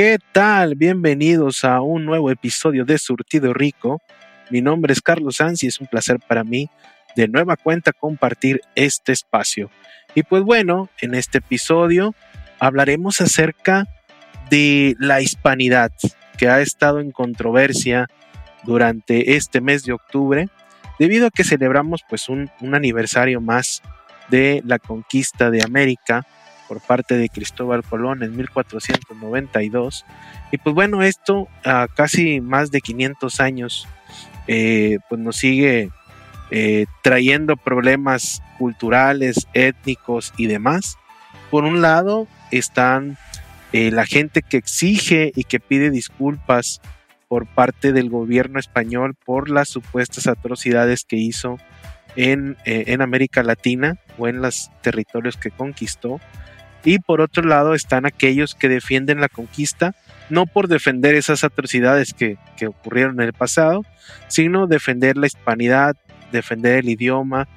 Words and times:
¿Qué 0.00 0.20
tal? 0.30 0.76
Bienvenidos 0.76 1.64
a 1.64 1.80
un 1.80 2.04
nuevo 2.04 2.30
episodio 2.30 2.84
de 2.84 2.98
Surtido 2.98 3.52
Rico. 3.52 4.00
Mi 4.48 4.62
nombre 4.62 4.92
es 4.92 5.00
Carlos 5.00 5.38
Sanz 5.38 5.64
y 5.64 5.66
es 5.66 5.80
un 5.80 5.88
placer 5.88 6.20
para 6.20 6.44
mí 6.44 6.70
de 7.16 7.26
nueva 7.26 7.56
cuenta 7.56 7.92
compartir 7.92 8.60
este 8.76 9.10
espacio. 9.10 9.72
Y 10.14 10.22
pues 10.22 10.44
bueno, 10.44 10.88
en 11.00 11.16
este 11.16 11.38
episodio 11.38 12.14
hablaremos 12.60 13.20
acerca 13.20 13.88
de 14.48 14.94
la 15.00 15.20
hispanidad 15.20 15.90
que 16.38 16.48
ha 16.48 16.60
estado 16.60 17.00
en 17.00 17.10
controversia 17.10 18.06
durante 18.62 19.34
este 19.34 19.60
mes 19.60 19.82
de 19.82 19.94
octubre, 19.94 20.48
debido 21.00 21.26
a 21.26 21.30
que 21.32 21.42
celebramos 21.42 22.04
pues 22.08 22.28
un, 22.28 22.52
un 22.60 22.76
aniversario 22.76 23.40
más 23.40 23.82
de 24.30 24.62
la 24.64 24.78
conquista 24.78 25.50
de 25.50 25.64
América 25.64 26.24
por 26.68 26.80
parte 26.80 27.16
de 27.16 27.30
Cristóbal 27.30 27.82
Colón 27.82 28.22
en 28.22 28.36
1492. 28.36 30.04
Y 30.52 30.58
pues 30.58 30.74
bueno, 30.74 31.02
esto 31.02 31.48
a 31.64 31.88
casi 31.88 32.40
más 32.40 32.70
de 32.70 32.82
500 32.82 33.40
años, 33.40 33.88
eh, 34.46 34.98
pues 35.08 35.20
nos 35.20 35.36
sigue 35.36 35.90
eh, 36.50 36.86
trayendo 37.02 37.56
problemas 37.56 38.42
culturales, 38.58 39.48
étnicos 39.54 40.34
y 40.36 40.46
demás. 40.46 40.96
Por 41.50 41.64
un 41.64 41.80
lado 41.80 42.28
están 42.50 43.16
eh, 43.72 43.90
la 43.90 44.06
gente 44.06 44.42
que 44.42 44.58
exige 44.58 45.32
y 45.34 45.44
que 45.44 45.60
pide 45.60 45.90
disculpas 45.90 46.80
por 47.28 47.46
parte 47.46 47.92
del 47.92 48.08
gobierno 48.08 48.58
español 48.58 49.14
por 49.14 49.50
las 49.50 49.68
supuestas 49.68 50.26
atrocidades 50.26 51.04
que 51.04 51.16
hizo 51.16 51.58
en, 52.16 52.56
en 52.64 53.02
América 53.02 53.42
Latina 53.42 53.98
o 54.16 54.28
en 54.28 54.40
los 54.40 54.70
territorios 54.82 55.36
que 55.36 55.50
conquistó 55.50 56.20
y 56.84 56.98
por 56.98 57.20
otro 57.20 57.42
lado 57.42 57.74
están 57.74 58.06
aquellos 58.06 58.54
que 58.54 58.68
defienden 58.68 59.20
la 59.20 59.28
conquista, 59.28 59.94
no 60.30 60.46
por 60.46 60.68
defender 60.68 61.14
esas 61.14 61.44
atrocidades 61.44 62.14
que, 62.14 62.36
ocurrieron 62.66 63.20
en 63.20 63.26
el 63.26 63.32
pasado, 63.32 63.84
sino 64.28 64.66
defender 64.66 65.16
la 65.16 65.26
hispanidad, 65.26 65.96
defender 66.32 66.78
el 66.78 66.88
idioma, 66.88 67.48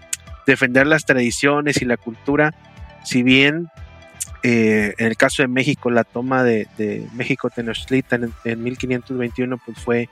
defender 0.47 0.87
las 0.87 1.05
tradiciones 1.05 1.81
y 1.81 1.85
la 1.85 1.97
cultura, 1.97 2.53
si 3.03 3.23
bien 3.23 3.67
eh, 4.43 4.93
en 4.97 5.07
el 5.07 5.17
caso 5.17 5.43
de 5.43 5.47
México 5.47 5.91
la 5.91 6.03
toma 6.03 6.43
de, 6.43 6.67
México 7.13 7.49
Tenochtitlan 7.49 8.33
en, 8.43 8.63
1521 8.63 9.59
pues 9.63 9.77
fue, 9.77 10.09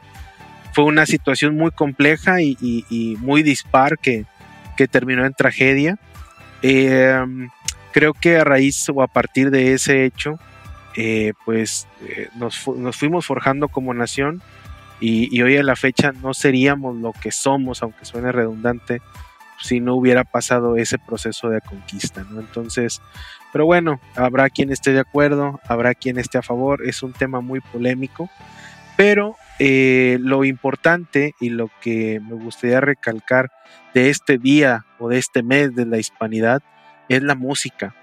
fue 0.73 0.83
una 0.83 1.05
situación 1.05 1.55
muy 1.55 1.71
compleja 1.71 2.41
y, 2.41 3.17
muy 3.19 3.41
dispar 3.43 3.97
que, 3.97 4.25
que, 4.77 4.87
terminó 4.87 5.25
en 5.25 5.33
tragedia. 5.33 5.97
Eh, 6.61 7.25
creo 7.91 8.13
que 8.13 8.37
a 8.37 8.43
raíz 8.43 8.87
o 8.89 9.01
a 9.01 9.07
partir 9.07 9.51
de 9.51 9.73
ese 9.73 10.05
hecho, 10.05 10.39
eh, 10.95 11.33
pues 11.45 11.87
eh, 12.01 12.29
nos, 12.35 12.57
fuimos 12.97 13.25
forjando 13.25 13.67
como 13.67 13.93
nación 13.93 14.41
y, 14.99 15.41
hoy 15.41 15.55
a 15.55 15.63
la 15.63 15.75
fecha 15.75 16.11
no 16.11 16.33
seríamos 16.33 16.97
lo 16.97 17.13
que 17.13 17.31
somos, 17.31 17.81
aunque 17.81 18.05
suene 18.05 18.31
redundante, 18.31 19.01
si 19.61 19.79
no 19.79 19.95
hubiera 19.95 20.23
pasado 20.23 20.75
ese 20.77 20.97
proceso 20.97 21.49
de 21.49 21.61
conquista, 21.61 22.25
¿no? 22.29 22.39
Entonces, 22.39 23.01
pero 23.51 23.65
bueno, 23.65 23.99
habrá 24.15 24.49
quien 24.49 24.71
esté 24.71 24.91
de 24.91 24.99
acuerdo, 24.99 25.59
habrá 25.67 25.95
quien 25.95 26.17
esté 26.17 26.37
a 26.37 26.41
favor, 26.41 26.85
es 26.85 27.01
un 27.01 27.13
tema 27.13 27.39
muy 27.41 27.61
polémico, 27.61 28.29
pero 28.97 29.35
eh, 29.59 30.17
lo 30.21 30.43
importante 30.43 31.33
y 31.39 31.49
lo 31.49 31.69
que 31.81 32.19
me 32.19 32.35
gustaría 32.35 32.81
recalcar 32.81 33.51
de 33.93 34.09
este 34.09 34.37
día 34.37 34.85
o 34.99 35.09
de 35.09 35.17
este 35.17 35.43
mes 35.43 35.75
de 35.75 35.85
la 35.85 35.97
hispanidad 35.97 36.61
es 37.09 37.23
la 37.23 37.35
música, 37.35 37.95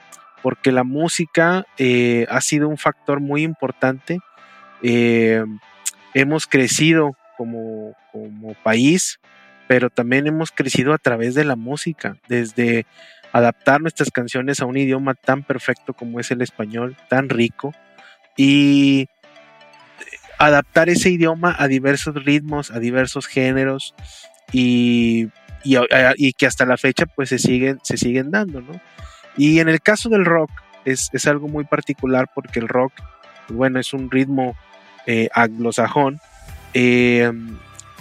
porque 0.42 0.72
la 0.72 0.84
música 0.84 1.64
eh, 1.78 2.26
ha 2.28 2.40
sido 2.40 2.68
un 2.68 2.76
factor 2.76 3.20
muy 3.20 3.42
importante. 3.42 4.18
Eh, 4.82 5.44
hemos 6.14 6.46
crecido 6.46 7.16
como, 7.36 7.94
como 8.12 8.54
país, 8.62 9.18
pero 9.68 9.90
también 9.90 10.26
hemos 10.26 10.52
crecido 10.52 10.92
a 10.92 10.98
través 10.98 11.34
de 11.34 11.44
la 11.44 11.56
música, 11.56 12.16
desde 12.28 12.86
adaptar 13.32 13.80
nuestras 13.80 14.10
canciones 14.10 14.60
a 14.60 14.66
un 14.66 14.76
idioma 14.76 15.14
tan 15.14 15.42
perfecto 15.42 15.92
como 15.94 16.20
es 16.20 16.30
el 16.30 16.42
español, 16.42 16.96
tan 17.08 17.28
rico, 17.28 17.74
y 18.36 19.08
adaptar 20.38 20.88
ese 20.88 21.10
idioma 21.10 21.54
a 21.58 21.68
diversos 21.68 22.14
ritmos, 22.24 22.70
a 22.70 22.78
diversos 22.78 23.26
géneros, 23.26 23.94
y, 24.52 25.28
y, 25.64 26.32
que 26.34 26.46
hasta 26.46 26.64
la 26.64 26.76
fecha 26.76 27.06
pues 27.06 27.28
se 27.30 27.38
siguen, 27.38 27.80
se 27.82 27.96
siguen 27.96 28.30
dando, 28.30 28.60
¿no? 28.60 28.80
Y 29.36 29.60
en 29.60 29.68
el 29.68 29.80
caso 29.80 30.08
del 30.08 30.24
rock 30.24 30.50
es, 30.84 31.10
algo 31.26 31.48
muy 31.48 31.64
particular 31.64 32.30
porque 32.34 32.60
el 32.60 32.68
rock, 32.68 32.92
bueno, 33.48 33.78
es 33.80 33.92
un 33.92 34.10
ritmo 34.10 34.56
eh, 35.06 35.28
anglosajón. 35.34 36.20
Eh, 36.74 37.30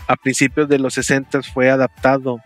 a 0.07 0.15
principios 0.15 0.69
de 0.69 0.79
los 0.79 0.93
60 0.93 1.41
fue 1.43 1.69
adaptado 1.69 2.39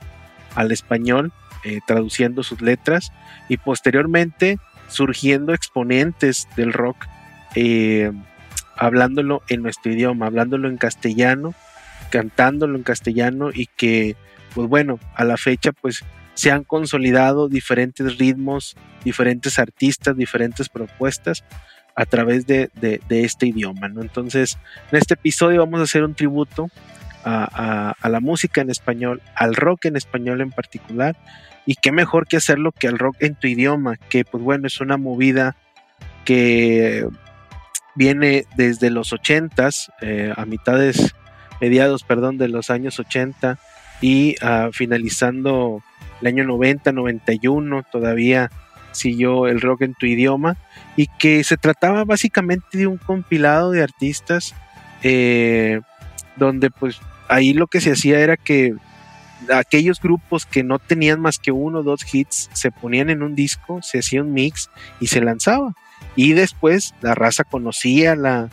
al 0.56 0.72
español, 0.72 1.34
eh, 1.64 1.80
traduciendo 1.86 2.42
sus 2.42 2.62
letras, 2.62 3.12
y 3.50 3.58
posteriormente 3.58 4.58
surgiendo 4.88 5.54
exponentes 5.54 6.48
del 6.56 6.74
rock, 6.74 7.06
hablándolo 8.76 9.44
en 9.50 9.62
nuestro 9.62 9.92
idioma, 9.92 10.28
hablándolo 10.28 10.70
en 10.70 10.78
castellano, 10.78 11.54
cantándolo 12.12 12.78
en 12.78 12.84
castellano, 12.84 13.50
y 13.54 13.68
que, 13.68 14.16
pues 14.56 14.68
bueno, 14.70 15.00
a 15.16 15.26
la 15.26 15.38
fecha, 15.38 15.74
pues 15.74 16.04
se 16.40 16.52
han 16.52 16.64
consolidado 16.64 17.50
diferentes 17.50 18.18
ritmos, 18.18 18.78
diferentes 19.04 19.60
artistas, 19.60 20.16
diferentes 20.16 20.70
propuestas 20.70 21.44
a 21.96 22.06
través 22.06 22.48
de, 22.48 22.72
este 23.10 23.48
idioma. 23.48 23.90
¿no? 23.90 24.02
Entonces, 24.02 24.58
en 24.90 25.00
este 25.00 25.16
episodio 25.16 25.60
vamos 25.60 25.82
a 25.82 25.84
hacer 25.84 26.06
un 26.06 26.16
tributo 26.16 26.70
a, 27.26 27.94
la 28.02 28.20
música 28.22 28.62
en 28.62 28.70
español, 28.70 29.22
al 29.36 29.54
rock 29.54 29.88
en 29.88 29.98
español 29.98 30.40
en 30.40 30.52
particular, 30.52 31.18
y 31.66 31.76
qué 31.76 31.92
mejor 31.92 32.26
que 32.26 32.38
hacerlo 32.38 32.72
que 32.72 32.88
al 32.88 33.00
rock 33.00 33.18
en 33.20 33.36
tu 33.36 33.48
idioma, 33.48 33.98
que 33.98 34.24
pues 34.24 34.42
bueno, 34.42 34.68
es 34.68 34.80
una 34.80 34.96
movida 34.96 35.58
que 36.24 37.06
viene 37.96 38.46
desde 38.56 38.92
los 38.92 39.12
80s, 39.12 39.92
eh, 40.00 40.34
a 40.38 40.46
mitades, 40.46 41.14
mediados, 41.60 42.04
perdón, 42.04 42.38
de 42.38 42.48
los 42.48 42.70
años 42.70 42.98
80 42.98 43.60
y 44.00 44.38
uh, 44.42 44.72
finalizando 44.72 45.84
el 46.22 46.28
año 46.28 46.44
90, 46.46 46.92
91, 46.92 47.84
todavía 47.92 48.52
siguió 48.92 49.48
el 49.48 49.62
rock 49.62 49.84
en 49.84 49.94
tu 49.94 50.06
idioma 50.06 50.58
y 50.96 51.08
que 51.08 51.44
se 51.44 51.58
trataba 51.58 52.04
básicamente 52.06 52.78
de 52.78 52.88
un 52.88 52.98
compilado 52.98 53.72
de 53.72 53.84
artistas 53.84 54.56
eh, 55.04 55.82
donde 56.36 56.70
pues 56.72 57.00
ahí 57.28 57.54
lo 57.54 57.68
que 57.68 57.82
se 57.82 57.92
hacía 57.92 58.20
era 58.20 58.36
que 58.36 58.74
aquellos 59.54 60.02
grupos 60.02 60.46
que 60.46 60.64
no 60.64 60.80
tenían 60.80 61.22
más 61.22 61.40
que 61.40 61.52
uno 61.52 61.80
o 61.80 61.84
dos 61.84 62.02
hits 62.14 62.50
se 62.54 62.72
ponían 62.72 63.10
en 63.10 63.24
un 63.24 63.36
disco, 63.36 63.82
se 63.82 64.00
hacía 64.00 64.22
un 64.22 64.34
mix 64.34 64.70
y 65.00 65.08
se 65.08 65.22
lanzaba. 65.22 65.74
Y 66.16 66.34
después 66.34 66.94
la 67.02 67.16
raza 67.16 67.44
conocía 67.44 68.16
la, 68.16 68.50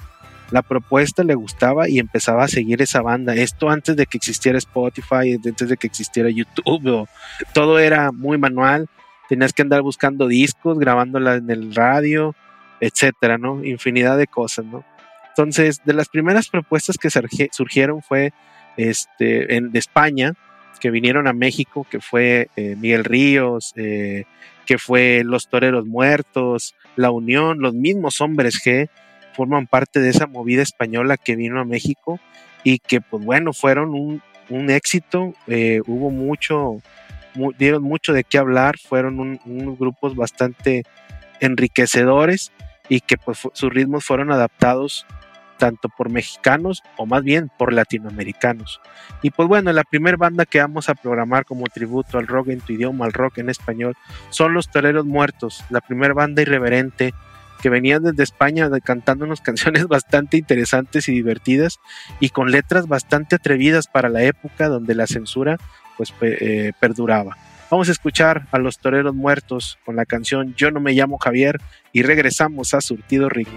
la 0.51 0.63
propuesta 0.63 1.25
le 1.25 1.35
gustaba 1.35 1.89
y 1.89 1.99
empezaba 1.99 2.45
a 2.45 2.49
seguir 2.49 2.81
esa 2.83 3.03
banda. 3.03 3.35
Esto 3.35 3.69
antes 3.69 3.97
de 3.97 4.07
que 4.07 4.17
existiera 4.17 4.59
Spotify, 4.59 5.39
antes 5.45 5.69
de 5.69 5.77
que 5.77 5.87
existiera 5.87 6.31
YouTube, 6.31 7.09
todo 7.53 7.79
era 7.79 8.13
muy 8.13 8.39
manual. 8.39 8.89
Tenías 9.29 9.53
que 9.53 9.63
andar 9.63 9.83
buscando 9.83 10.29
discos, 10.29 10.79
grabándola 10.79 11.35
en 11.35 11.51
el 11.51 11.75
radio, 11.75 12.35
etcétera, 12.81 13.39
¿no? 13.39 13.65
Infinidad 13.65 14.17
de 14.17 14.27
cosas, 14.27 14.65
¿no? 14.67 14.85
Entonces, 15.29 15.81
de 15.85 15.93
las 15.93 16.09
primeras 16.09 16.49
propuestas 16.49 16.97
que 16.97 17.11
surgieron 17.51 18.03
fue 18.03 18.33
este, 18.77 19.57
en, 19.57 19.73
de 19.73 19.79
España, 19.79 20.33
que 20.81 20.91
vinieron 20.91 21.27
a 21.27 21.33
México, 21.33 21.87
que 21.91 22.01
fue 22.01 22.49
eh, 22.57 22.77
Miguel 22.77 23.05
Ríos, 23.05 23.73
eh, 23.77 24.25
que 24.65 24.79
fue 24.79 25.23
Los 25.25 25.49
Toreros 25.49 25.87
Muertos, 25.87 26.75
La 26.97 27.11
Unión, 27.11 27.59
los 27.61 27.75
mismos 27.75 28.21
hombres 28.21 28.63
G, 28.65 28.89
forman 29.37 29.67
parte 29.67 30.01
de 30.01 30.09
esa 30.09 30.27
movida 30.27 30.63
española 30.63 31.19
que 31.19 31.37
vino 31.37 31.61
a 31.61 31.65
México 31.65 32.19
y 32.65 32.79
que 32.79 33.01
pues 33.01 33.25
bueno, 33.25 33.53
fueron 33.53 33.95
un, 33.95 34.23
éxito, 34.71 35.35
eh, 35.47 35.81
hubo 35.87 36.11
mucho, 36.11 36.81
dieron 37.59 37.83
mucho 37.83 38.13
de 38.13 38.25
qué 38.25 38.39
hablar, 38.39 38.79
fueron 38.79 39.39
unos 39.45 39.79
grupos 39.79 40.17
bastante 40.17 40.85
enriquecedores 41.41 42.53
y 42.89 43.01
que 43.01 43.17
pues 43.19 43.39
sus 43.53 43.73
ritmos 43.73 44.05
fueron 44.05 44.33
adaptados 44.33 45.07
tanto 45.59 45.89
por 45.89 46.11
mexicanos 46.11 46.83
o 46.97 47.07
más 47.07 47.23
bien 47.23 47.51
por 47.59 47.73
latinoamericanos. 47.73 48.81
Y 49.23 49.31
pues 49.31 49.49
bueno, 49.49 49.73
la 49.73 49.85
primera 49.85 50.17
banda 50.17 50.45
que 50.45 50.61
vamos 50.61 50.89
a 50.89 50.95
programar 50.95 51.45
como 51.45 51.67
tributo 51.67 52.19
al 52.19 52.27
rock 52.27 52.49
en 52.49 52.61
tu 52.61 52.73
idioma, 52.73 53.07
al 53.07 53.13
rock 53.13 53.39
en 53.39 53.51
español, 53.51 53.97
son 54.31 54.55
los 54.55 54.71
Toreros 54.71 55.07
Muertos, 55.07 55.65
la 55.71 55.81
primera 55.81 56.15
banda 56.15 56.43
irreverente 56.43 57.15
que 57.61 57.71
venía 57.71 57.99
desde 57.99 58.23
España 58.23 58.69
cantando 58.83 59.25
unas 59.25 59.41
canciones 59.43 59.87
bastante 59.87 60.37
interesantes 60.37 61.09
y 61.09 61.13
divertidas 61.13 61.79
y 62.21 62.31
con 62.31 62.51
letras 62.51 62.87
bastante 62.87 63.37
atrevidas 63.37 63.87
para 63.87 64.09
la 64.09 64.23
época 64.23 64.69
donde 64.69 64.95
la 64.95 65.07
censura 65.07 65.59
pues 65.97 66.13
eh, 66.21 66.73
perduraba. 66.81 67.37
Vamos 67.71 67.89
a 67.89 67.93
escuchar 67.93 68.47
a 68.53 68.59
los 68.59 68.79
Toreros 68.79 69.15
Muertos 69.15 69.79
con 69.85 69.97
la 69.97 70.05
canción 70.05 70.55
Yo 70.57 70.71
no 70.71 70.79
me 70.79 70.93
llamo 70.93 71.19
Javier 71.19 71.61
y 71.93 72.03
regresamos 72.03 72.75
a 72.75 72.81
Surtido 72.81 73.29
Rico. 73.29 73.51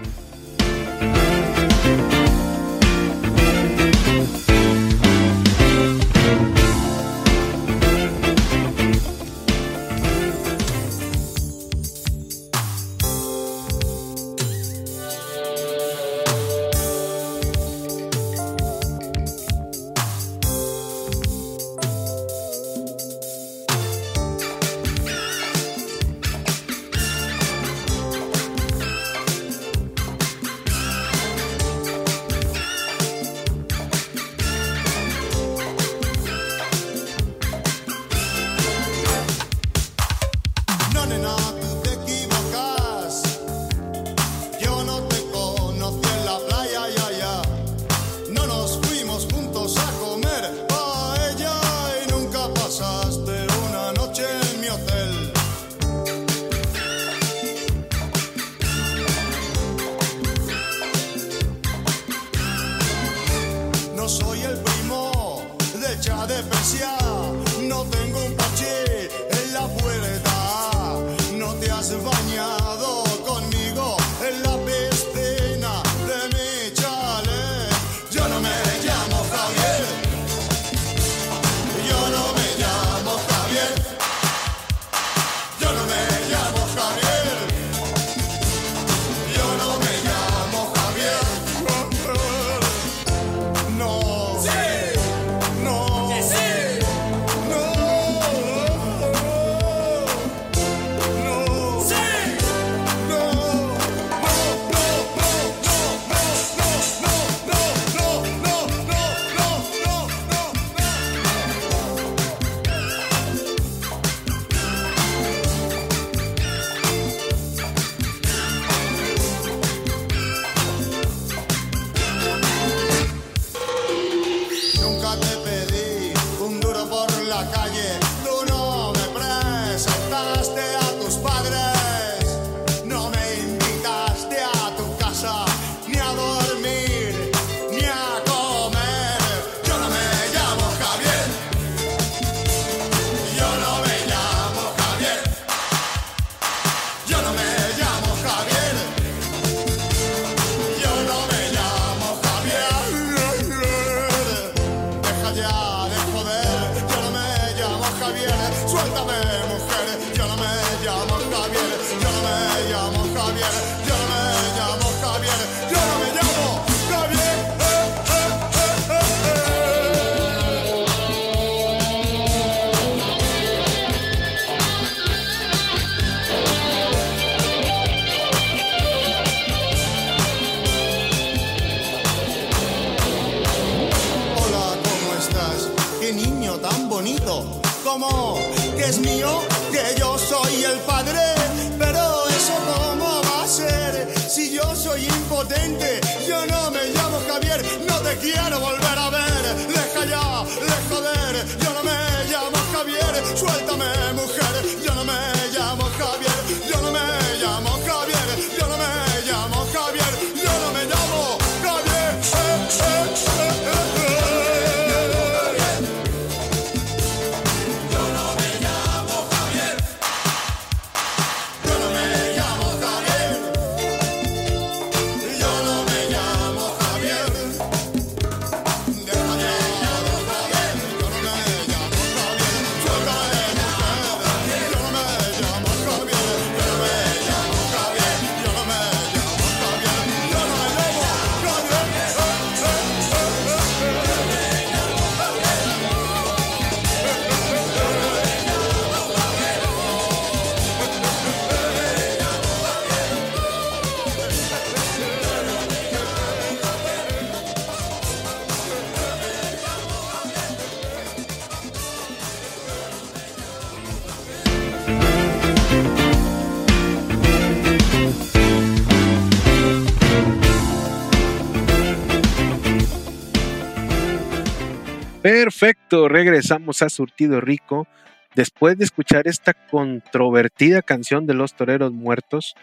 Regresamos 275.90 276.82
a 276.82 276.88
Surtido 276.88 277.40
Rico. 277.40 277.86
Después 278.34 278.78
de 278.78 278.84
escuchar 278.84 279.26
esta 279.26 279.54
controvertida 279.54 280.82
canción 280.82 281.26
de 281.26 281.34
los 281.34 281.54
Toreros 281.54 281.92
Muertos, 281.92 282.54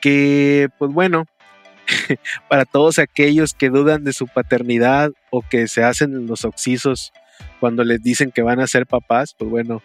que 0.00 0.68
pues 0.78 0.92
bueno, 0.92 1.26
para 2.48 2.64
todos 2.64 2.98
aquellos 2.98 3.54
que 3.54 3.70
dudan 3.70 4.02
de 4.02 4.12
su 4.12 4.26
paternidad 4.26 5.12
o 5.30 5.42
que 5.42 5.68
se 5.68 5.84
hacen 5.84 6.26
los 6.26 6.44
oxisos 6.44 7.12
cuando 7.60 7.84
les 7.84 8.02
dicen 8.02 8.32
que 8.32 8.42
van 8.42 8.58
a 8.58 8.66
ser 8.66 8.86
papás, 8.86 9.34
pues 9.38 9.48
bueno, 9.48 9.82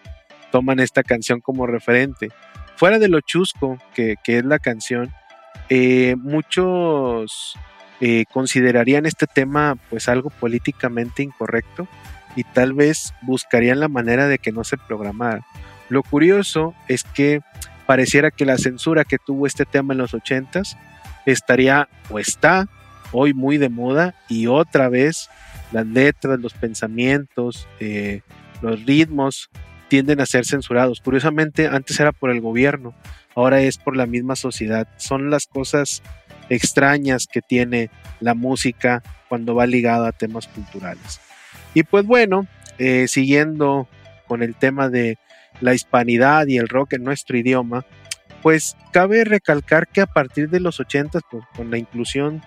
toman 0.51 0.79
esta 0.79 1.03
canción 1.03 1.41
como 1.41 1.67
referente. 1.67 2.29
Fuera 2.75 2.97
de 2.97 3.07
lo 3.07 3.21
chusco 3.21 3.77
que, 3.93 4.17
es 4.25 4.45
la 4.45 4.57
canción, 4.57 5.13
eh, 5.69 6.15
muchos 6.17 7.55
eh, 8.01 8.25
considerarían 8.31 9.05
este 9.05 9.27
tema 9.27 9.77
pues 9.91 10.09
algo 10.09 10.31
políticamente 10.31 11.21
incorrecto 11.21 11.87
y 12.35 12.43
tal 12.43 12.73
vez 12.73 13.13
buscarían 13.21 13.79
la 13.79 13.87
manera 13.87 14.27
de 14.27 14.37
que 14.37 14.51
no 14.51 14.63
se 14.63 14.77
programara. 14.77 15.45
Lo 15.89 16.03
curioso 16.03 16.75
es 16.87 17.03
que 17.03 17.41
pareciera 17.85 18.31
que 18.31 18.45
la 18.45 18.57
censura 18.57 19.03
que 19.03 19.17
tuvo 19.17 19.47
este 19.47 19.65
tema 19.65 19.93
en 19.93 19.97
los 19.97 20.13
ochentas 20.13 20.77
estaría 21.25 21.89
o 22.09 22.19
está 22.19 22.67
hoy 23.11 23.33
muy 23.33 23.57
de 23.57 23.69
moda 23.69 24.13
y 24.27 24.47
otra 24.47 24.89
vez 24.89 25.29
las 25.71 25.85
letras, 25.85 26.39
los 26.39 26.53
pensamientos, 26.53 27.67
eh, 27.79 28.21
los 28.61 28.85
ritmos 28.85 29.49
tienden 29.87 30.21
a 30.21 30.25
ser 30.25 30.45
censurados. 30.45 31.01
Curiosamente, 31.01 31.67
antes 31.67 31.99
era 31.99 32.11
por 32.11 32.29
el 32.29 32.41
gobierno, 32.41 32.93
ahora 33.35 33.61
es 33.61 33.77
por 33.77 33.97
la 33.97 34.05
misma 34.05 34.35
sociedad. 34.35 34.87
Son 34.97 35.29
las 35.29 35.47
cosas 35.47 36.03
extrañas 36.49 37.27
que 37.31 37.41
tiene 37.41 37.89
la 38.19 38.35
música 38.35 39.01
cuando 39.27 39.55
va 39.55 39.65
ligada 39.65 40.09
a 40.09 40.11
temas 40.11 40.47
culturales. 40.47 41.19
Y 41.73 41.83
pues 41.83 42.05
bueno, 42.05 42.47
eh, 42.77 43.07
siguiendo 43.07 43.87
con 44.27 44.43
el 44.43 44.55
tema 44.55 44.89
de 44.89 45.17
la 45.61 45.73
hispanidad 45.73 46.47
y 46.47 46.57
el 46.57 46.69
rock 46.69 46.93
en 46.93 47.03
nuestro 47.03 47.37
idioma, 47.37 47.85
pues 48.41 48.77
cabe 48.91 49.23
recalcar 49.25 49.87
que 49.87 50.01
a 50.01 50.07
partir 50.07 50.49
de 50.49 50.59
los 50.59 50.79
80, 50.79 51.19
pues, 51.29 51.43
con 51.55 51.69
la 51.71 51.77
inclusión 51.77 52.41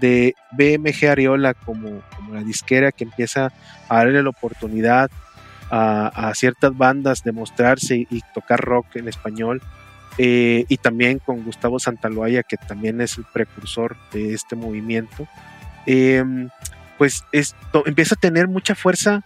de 0.00 0.34
BMG 0.52 1.08
Ariola 1.08 1.54
como, 1.54 2.02
la 2.32 2.42
disquera 2.42 2.92
que 2.92 3.04
empieza 3.04 3.52
a 3.88 3.96
darle 3.96 4.22
la 4.22 4.30
oportunidad 4.30 5.10
a, 5.70 6.32
ciertas 6.34 6.76
bandas 6.76 7.24
de 7.24 7.32
mostrarse 7.32 8.06
y, 8.08 8.20
tocar 8.34 8.60
rock 8.60 8.96
en 8.96 9.08
español, 9.08 9.62
eh, 10.18 10.64
y 10.68 10.76
también 10.78 11.18
con 11.18 11.44
Gustavo 11.44 11.78
Santaloaya, 11.78 12.42
que 12.42 12.56
también 12.56 13.00
es 13.00 13.18
el 13.18 13.24
precursor 13.32 13.96
de 14.12 14.32
este 14.32 14.54
movimiento, 14.54 15.26
em, 15.86 16.48
pues 16.98 17.24
esto 17.32 17.84
empieza 17.86 18.14
a 18.14 18.20
tener 18.20 18.48
mucha 18.48 18.74
fuerza 18.74 19.22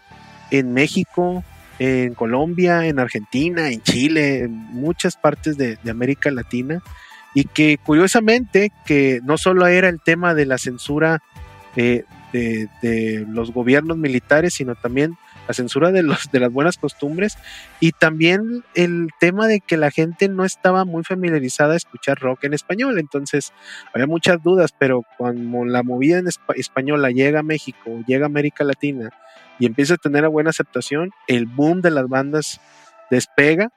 en 0.50 0.72
México, 0.72 1.44
en 1.78 2.14
Colombia, 2.14 2.86
en 2.86 2.98
Argentina, 2.98 3.70
en 3.70 3.82
Chile, 3.82 4.40
en 4.44 4.52
muchas 4.52 5.16
partes 5.16 5.56
de, 5.56 5.78
América 5.88 6.30
Latina, 6.30 6.82
y 7.34 7.44
que 7.44 7.78
curiosamente 7.78 8.72
que 8.84 9.20
no 9.24 9.38
solo 9.38 9.66
era 9.66 9.88
el 9.88 10.00
tema 10.00 10.34
de 10.34 10.46
la 10.46 10.58
censura 10.58 11.22
de, 11.74 12.04
los 13.28 13.52
gobiernos 13.52 13.96
militares, 13.96 14.54
sino 14.54 14.74
también 14.74 15.16
la 15.50 15.54
censura 15.54 15.90
de, 15.90 16.04
los, 16.04 16.30
de 16.30 16.38
las 16.38 16.52
buenas 16.52 16.78
costumbres 16.78 17.36
y 17.80 17.90
también 17.90 18.62
el 18.74 19.08
tema 19.18 19.48
de 19.48 19.60
que 19.60 19.76
la 19.76 19.90
gente 19.90 20.28
no 20.28 20.44
estaba 20.44 20.84
muy 20.84 21.02
familiarizada 21.02 21.74
a 21.74 21.76
escuchar 21.76 22.20
rock 22.20 22.44
en 22.44 22.54
español. 22.54 23.00
Entonces 23.00 23.52
había 23.92 24.06
muchas 24.06 24.40
dudas, 24.44 24.72
pero 24.78 25.02
cuando 25.18 25.64
la 25.64 25.82
movida 25.82 26.18
en 26.18 26.28
española 26.54 27.10
llega 27.10 27.40
a 27.40 27.42
México, 27.42 28.00
llega 28.06 28.26
a 28.26 28.28
América 28.28 28.62
Latina 28.62 29.10
y 29.58 29.66
empieza 29.66 29.94
a 29.94 29.96
tener 29.96 30.28
buena 30.28 30.50
aceptación, 30.50 31.10
el 31.26 31.46
boom 31.46 31.80
de 31.80 31.90
las 31.90 32.06
bandas 32.06 32.60
despega 33.10 33.72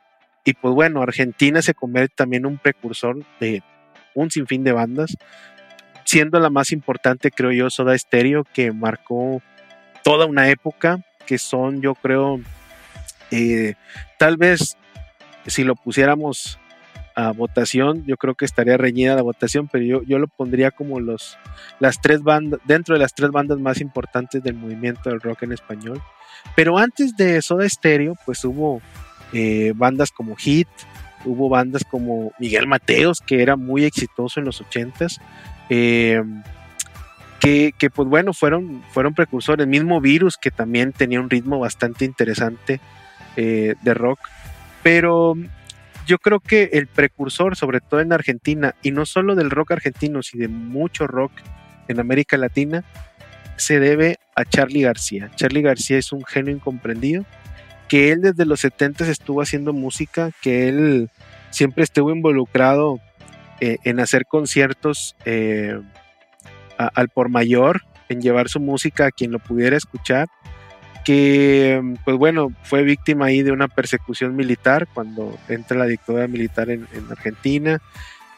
y 0.46 0.54
pues 0.54 0.76
bueno, 0.76 1.02
Argentina 1.02 1.64
se 1.64 1.74
convierte 1.74 2.14
también 2.16 2.44
en 2.44 2.52
un 2.52 2.58
precursor 2.60 3.18
de 3.40 3.64
un 4.14 4.30
sinfín 4.30 4.64
de 4.64 4.74
bandas, 4.74 5.18
siendo 6.06 6.40
la 6.40 6.52
más 6.52 6.72
importante, 6.72 7.32
creo 7.32 7.52
yo, 7.52 7.72
Soda 7.72 7.98
Stereo, 7.98 8.44
que 8.54 8.72
marcó 8.72 9.42
toda 10.04 10.26
una 10.26 10.50
época, 10.50 11.00
que 11.26 11.38
son, 11.38 11.82
yo 11.82 11.96
creo, 11.96 12.40
eh, 13.32 13.76
tal 14.18 14.38
vez 14.38 14.78
si 15.48 15.64
lo 15.64 15.76
pusiéramos 15.76 16.60
a 17.16 17.32
votación, 17.32 18.04
yo 18.06 18.18
creo 18.18 18.36
que 18.36 18.46
estaría 18.46 18.78
reñida 18.78 19.16
la 19.16 19.22
votación, 19.22 19.68
pero 19.72 19.84
yo, 19.84 20.04
yo 20.04 20.18
lo 20.20 20.28
pondría 20.28 20.72
como 20.72 21.00
los, 21.00 21.38
las 21.80 22.02
tres 22.02 22.24
bandas, 22.24 22.60
dentro 22.66 22.96
de 22.96 23.00
las 23.00 23.14
tres 23.14 23.30
bandas 23.30 23.60
más 23.60 23.82
importantes 23.82 24.42
del 24.42 24.56
movimiento 24.56 25.10
del 25.10 25.22
rock 25.22 25.44
en 25.44 25.52
español. 25.52 26.02
Pero 26.56 26.78
antes 26.78 27.16
de 27.16 27.42
Soda 27.42 27.68
Stereo, 27.70 28.16
pues 28.26 28.44
hubo 28.44 28.82
eh, 29.32 29.74
bandas 29.76 30.12
como 30.12 30.36
Hit, 30.36 30.68
hubo 31.26 31.50
bandas 31.50 31.84
como 31.84 32.32
Miguel 32.40 32.68
Mateos, 32.68 33.22
que 33.22 33.42
era 33.42 33.56
muy 33.56 33.86
exitoso 33.86 34.40
en 34.40 34.46
los 34.46 34.60
ochentas, 34.62 35.20
eh, 35.70 36.22
que, 37.44 37.90
pues 37.94 38.08
bueno, 38.08 38.32
fueron, 38.32 38.84
fueron 38.92 39.14
precursores, 39.14 39.68
mismo 39.68 40.00
Virus, 40.00 40.38
que 40.38 40.50
también 40.50 40.94
tenía 40.94 41.20
un 41.20 41.30
ritmo 41.30 41.60
bastante 41.60 42.06
interesante 42.06 42.80
eh, 43.36 43.76
de 43.82 43.94
rock, 43.94 44.20
pero 44.82 45.36
yo 46.08 46.20
creo 46.20 46.40
que 46.40 46.70
el 46.72 46.88
precursor, 46.88 47.58
sobre 47.58 47.82
todo 47.82 48.00
en 48.00 48.14
Argentina, 48.14 48.76
y 48.82 48.92
no 48.92 49.06
solo 49.06 49.36
del 49.36 49.50
rock 49.50 49.72
argentino, 49.72 50.24
sino 50.24 50.44
de 50.44 50.48
mucho 50.48 51.06
rock 51.06 51.34
en 51.90 52.00
América 52.00 52.38
Latina, 52.38 52.86
se 53.58 53.82
debe 53.82 54.20
a 54.38 54.46
Charlie 54.46 54.84
García. 54.84 55.30
Charlie 55.36 55.62
García 55.62 55.98
es 55.98 56.14
un 56.14 56.24
genio 56.24 56.54
incomprendido, 56.54 57.26
que 57.90 58.14
él 58.14 58.22
desde 58.22 58.46
los 58.46 58.62
70 58.62 59.10
estuvo 59.10 59.42
haciendo 59.42 59.74
música, 59.74 60.32
que 60.42 60.70
él 60.70 61.10
siempre 61.50 61.84
estuvo 61.84 62.10
involucrado 62.12 63.02
eh, 63.60 63.80
en 63.84 64.00
hacer 64.00 64.26
conciertos 64.28 65.18
eh, 65.26 65.78
al 66.78 67.10
por 67.10 67.30
mayor, 67.30 67.82
en 68.10 68.22
llevar 68.22 68.50
su 68.50 68.60
música 68.60 69.08
a 69.08 69.12
quien 69.12 69.32
lo 69.32 69.40
pudiera 69.40 69.78
escuchar 69.78 70.28
que 71.04 71.82
pues 72.06 72.18
bueno, 72.18 72.54
fue 72.64 72.84
víctima 72.84 73.26
ahí 73.26 73.42
de 73.42 73.52
una 73.52 73.68
persecución 73.68 74.36
militar 74.36 74.88
cuando 74.94 75.38
entra 75.50 75.78
la 75.78 75.86
dictadura 75.86 76.28
militar 76.28 76.70
en, 76.70 76.88
Argentina, 77.10 77.82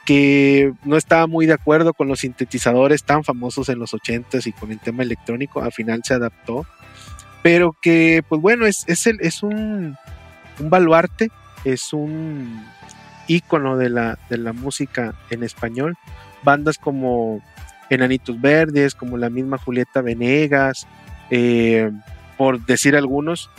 que 0.06 0.74
no 0.84 0.98
estaba 0.98 1.28
muy 1.28 1.46
de 1.46 1.54
acuerdo 1.54 1.94
con 1.94 2.08
los 2.08 2.22
sintetizadores 2.22 3.04
tan 3.04 3.24
famosos 3.24 3.70
en 3.70 3.80
los 3.80 3.94
80s 3.94 4.48
y 4.48 4.52
con 4.52 4.72
el 4.72 4.80
tema 4.80 5.04
electrónico, 5.04 5.62
al 5.62 5.72
final 5.72 6.02
se 6.04 6.16
adaptó, 6.16 6.66
pero 7.44 7.76
que 7.82 8.24
pues 8.28 8.42
bueno, 8.42 8.66
es, 8.66 8.84
es, 8.88 9.06
el, 9.08 9.20
es 9.22 9.44
un, 9.44 9.96
un 10.60 10.70
baluarte, 10.70 11.30
es 11.64 11.94
un 11.94 12.66
ícono 13.28 13.78
de 13.78 13.90
la, 13.90 14.18
de 14.30 14.38
la 14.38 14.54
música 14.54 15.14
en 15.30 15.44
español, 15.44 15.96
bandas 16.44 16.78
como 16.78 17.42
Enanitos 17.90 18.40
Verdes, 18.40 18.96
como 18.96 19.18
la 19.18 19.30
misma 19.30 19.58
Julieta 19.58 20.02
Venegas, 20.02 20.88
eh, 21.30 21.92
por 22.38 22.66
decir 22.66 22.96
algunos, 22.96 23.50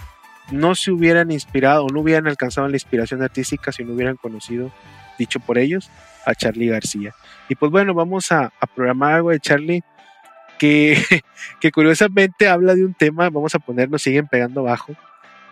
no 0.50 0.74
se 0.74 0.92
hubieran 0.92 1.30
inspirado 1.32 1.88
no 1.88 2.00
hubieran 2.00 2.28
alcanzado 2.28 2.68
la 2.68 2.76
inspiración 2.76 3.22
artística 3.22 3.72
si 3.72 3.84
no 3.84 3.94
hubieran 3.94 4.16
conocido, 4.16 4.70
dicho 5.18 5.40
por 5.40 5.58
ellos, 5.58 5.90
a 6.24 6.34
Charlie 6.34 6.68
García. 6.68 7.14
Y 7.48 7.54
pues 7.54 7.72
bueno, 7.72 7.94
vamos 7.94 8.30
a, 8.32 8.52
programar 8.74 9.14
algo 9.14 9.30
de 9.30 9.40
Charlie 9.40 9.82
que, 10.58 10.96
que, 11.60 11.70
curiosamente 11.70 12.48
habla 12.48 12.74
de 12.74 12.84
un 12.84 12.94
tema, 12.94 13.30
vamos 13.30 13.54
a 13.54 13.58
ponernos, 13.58 14.02
siguen 14.02 14.28
pegando 14.28 14.60
abajo, 14.60 14.94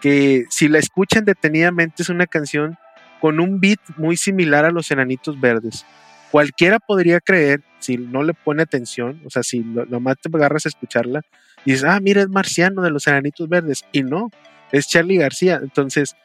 que 0.01 0.45
si 0.51 0.69
la 0.69 0.79
escuchan 0.79 1.25
detenidamente 1.25 2.03
es 2.03 2.09
una 2.09 2.27
canción 2.27 2.77
con 3.21 3.41
un 3.41 3.59
beat 3.59 3.81
muy 3.97 4.17
similar 4.17 4.65
a 4.65 4.71
los 4.71 4.91
Enanitos 4.91 5.41
Verdes. 5.41 5.87
Cualquiera 6.35 6.81
podría 6.81 7.21
creer, 7.21 7.61
si 7.79 7.97
no 7.97 8.25
le 8.25 8.35
pone 8.35 8.61
atención, 8.61 9.23
o 9.25 9.31
sea, 9.31 9.45
si 9.45 9.61
nomás 9.61 10.17
te 10.21 10.29
agarras 10.37 10.67
a 10.67 10.69
escucharla, 10.69 11.21
y 11.65 11.71
dices, 11.71 11.85
ah, 11.85 12.01
mira, 12.01 12.23
es 12.23 12.29
Marciano 12.29 12.83
de 12.83 12.91
los 12.91 13.07
Enanitos 13.07 13.49
Verdes. 13.49 13.85
Y 13.93 14.03
no, 14.03 14.33
es 14.73 14.89
Charlie 14.89 15.19
García. 15.19 15.61
Entonces, 15.63 16.17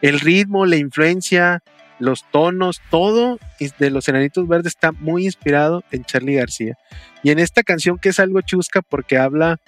el 0.00 0.20
ritmo, 0.20 0.64
la 0.64 0.76
influencia, 0.76 1.62
los 1.98 2.24
tonos, 2.30 2.80
todo 2.90 3.38
de 3.78 3.90
los 3.90 4.08
Enanitos 4.08 4.48
Verdes 4.48 4.68
está 4.68 4.92
muy 4.92 5.26
inspirado 5.26 5.84
en 5.90 6.02
Charlie 6.02 6.36
García. 6.36 6.78
Y 7.22 7.30
en 7.30 7.38
esta 7.38 7.62
canción 7.62 7.98
que 7.98 8.08
es 8.08 8.18
algo 8.20 8.40
chusca 8.40 8.80
porque 8.80 9.18
habla 9.18 9.58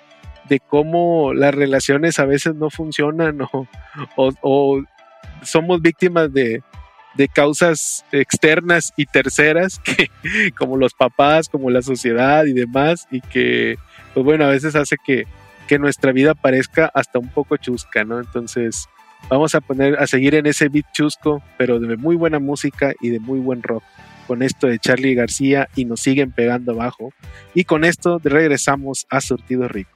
de 0.48 0.60
cómo 0.60 1.34
las 1.34 1.54
relaciones 1.54 2.18
a 2.18 2.24
veces 2.24 2.54
no 2.54 2.70
funcionan 2.70 3.40
o, 4.16 4.82
somos 5.42 5.82
víctimas 5.82 6.32
de, 6.32 6.62
de, 7.14 7.28
causas 7.28 8.04
externas 8.12 8.92
y 8.96 9.06
terceras, 9.06 9.78
que, 9.84 10.10
como 10.56 10.76
los 10.76 10.94
papás, 10.94 11.48
como 11.48 11.70
la 11.70 11.82
sociedad 11.82 12.44
y 12.46 12.52
demás, 12.52 13.06
y 13.10 13.20
que 13.20 13.76
pues 14.14 14.24
bueno, 14.24 14.44
a 14.44 14.48
veces 14.48 14.74
hace 14.74 14.96
que, 15.04 15.26
nuestra 15.78 16.10
vida 16.10 16.34
parezca 16.34 16.90
hasta 16.92 17.20
un 17.20 17.28
poco 17.28 17.56
chusca, 17.56 18.02
¿no? 18.02 18.18
Entonces, 18.18 18.88
vamos 19.28 19.54
a 19.54 19.60
poner, 19.60 20.00
a 20.00 20.08
seguir 20.08 20.34
en 20.34 20.46
ese 20.46 20.68
beat 20.68 20.86
chusco, 20.92 21.44
pero 21.58 21.78
de 21.78 21.96
muy 21.96 22.16
buena 22.16 22.40
música 22.40 22.92
y 23.00 23.10
de 23.10 23.20
muy 23.20 23.38
buen 23.38 23.62
rock. 23.62 23.84
Con 24.26 24.42
esto 24.42 24.66
de 24.66 24.80
Charlie 24.80 25.14
García 25.14 25.68
y 25.76 25.84
nos 25.84 26.00
siguen 26.00 26.32
pegando 26.32 26.72
abajo. 26.72 27.12
Y 27.54 27.62
con 27.62 27.84
esto 27.84 28.20
regresamos 28.20 29.06
a 29.10 29.20
Surtido 29.20 29.68
Rico. 29.68 29.92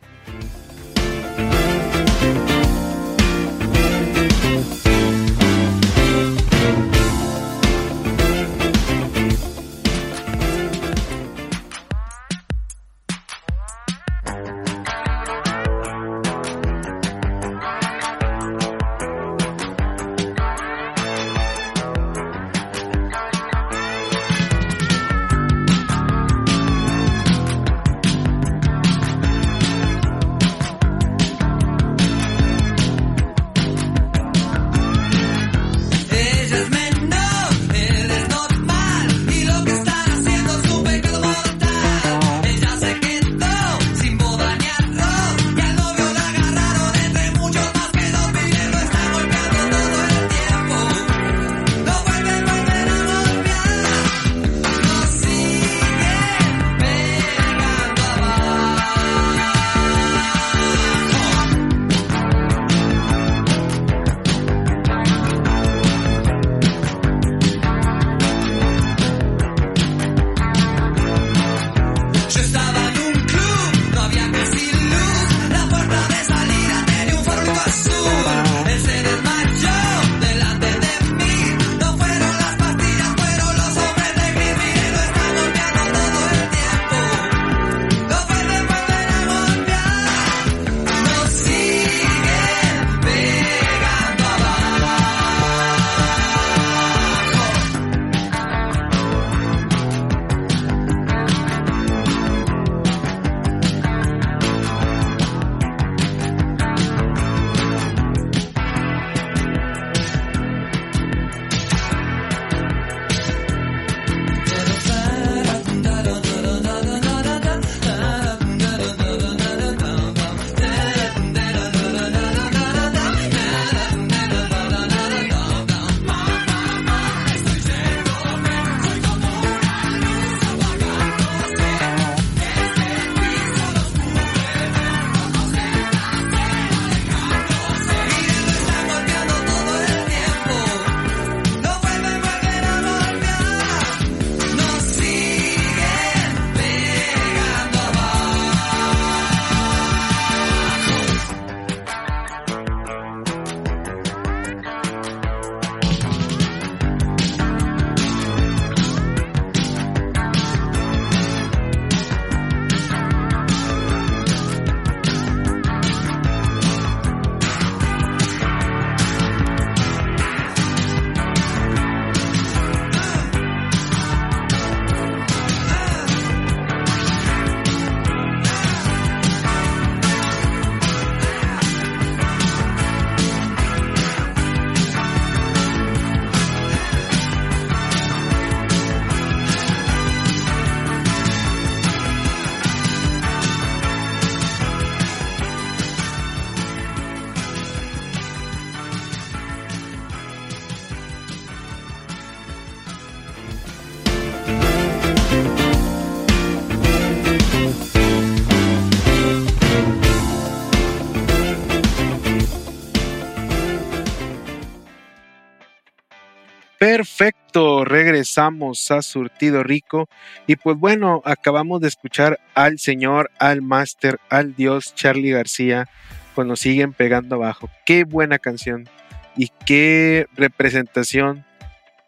Perfecto, 218.34 218.44
regresamos 218.50 218.90
a 218.90 219.02
Surtido 219.02 219.62
Rico 219.62 220.08
y 220.46 220.56
pues 220.56 220.76
bueno, 220.76 221.22
acabamos 221.24 221.80
de 221.80 221.88
escuchar 221.88 222.40
al 222.54 222.78
señor, 222.78 223.30
al 223.38 223.62
máster, 223.62 224.18
al 224.28 224.54
dios 224.56 224.94
Charlie 224.94 225.30
García 225.30 225.88
cuando 226.34 226.56
siguen 226.56 226.92
pegando 226.92 227.36
abajo. 227.36 227.70
Qué 227.86 228.04
buena 228.04 228.38
canción 228.38 228.88
y 229.36 229.50
qué 229.64 230.26
representación 230.34 231.44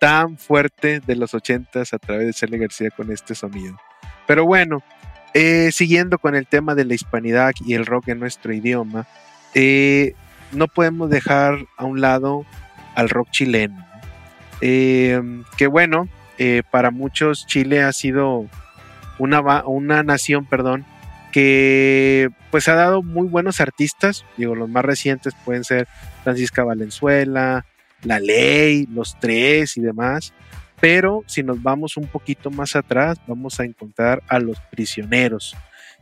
tan 0.01 0.37
fuerte 0.37 1.01
de 1.01 1.17
los 1.17 1.33
ochentas 1.33 1.93
a 1.93 1.99
través 1.99 2.27
de 2.27 2.35
Charlie 2.35 2.59
García 2.59 2.91
con 2.91 3.13
este 3.13 3.35
sonido. 3.35 3.77
Pero 4.27 4.45
bueno, 4.45 4.83
eh, 5.33 5.71
siguiendo 5.73 6.19
con 6.19 6.35
el 6.35 6.47
tema 6.47 6.75
de 6.75 6.85
la 6.85 6.95
hispanidad 6.95 7.53
y 7.65 7.75
el 7.75 7.87
rock 7.87 8.09
en 8.09 8.19
nuestro 8.19 8.53
idioma, 8.53 9.07
eh, 9.55 10.15
no 10.53 10.67
podemos 10.67 11.09
dejar 11.09 11.59
a 11.77 11.85
un 11.85 12.01
lado 12.01 12.45
al 12.97 13.09
rock 13.11 13.31
chileno. 13.31 13.86
Eh, 14.61 15.21
que 15.57 15.67
bueno, 15.67 16.09
para 16.71 16.91
muchos 16.91 17.47
Chile 17.47 17.83
ha 17.83 17.93
sido 17.93 18.47
una, 19.19 19.41
una 19.65 20.03
nación, 20.03 20.45
perdón, 20.45 20.85
que 21.33 22.31
pues 22.51 22.69
ha 22.69 22.75
dado 22.75 23.03
muy 23.03 23.29
buenos 23.29 23.61
artistas, 23.61 24.25
digo, 24.37 24.55
los 24.55 24.69
más 24.69 24.85
recientes 24.85 25.35
pueden 25.45 25.65
ser 25.65 25.87
Francisca 26.25 26.65
Valenzuela, 26.65 27.67
La 28.03 28.21
Ley, 28.21 28.87
Los 28.87 29.21
Tres 29.21 29.77
y 29.77 29.83
demás, 29.83 30.33
pero 30.81 31.25
si 31.27 31.43
nos 31.43 31.63
vamos 31.63 31.97
un 31.97 32.07
poquito 32.07 32.51
más 32.51 32.77
atrás, 32.77 33.19
vamos 33.27 33.61
a 33.61 33.65
encontrar 33.65 34.23
a 34.29 34.39
Los 34.39 34.59
Prisioneros, 34.71 35.55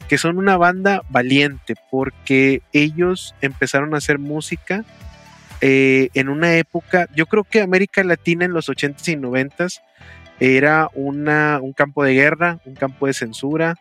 que 0.09 0.19
son 0.19 0.38
una 0.38 0.57
banda 0.57 1.03
valiente 1.09 1.75
porque 1.90 2.62
ellos 2.73 3.35
empezaron 3.40 3.95
a 3.95 3.99
hacer 3.99 4.19
música 4.19 4.85
eh, 5.66 6.11
en 6.12 6.29
una 6.29 6.57
época, 6.59 7.09
yo 7.16 7.24
creo 7.24 7.42
que 7.42 7.62
América 7.62 8.05
Latina 8.05 8.44
en 8.44 8.53
los 8.53 8.68
80s 8.68 9.09
y 9.09 9.16
90s 9.16 9.81
era 10.38 10.90
una, 10.92 11.59
un 11.62 11.72
campo 11.72 12.05
de 12.05 12.12
guerra, 12.12 12.59
un 12.66 12.74
campo 12.74 13.07
de 13.07 13.14
censura, 13.14 13.77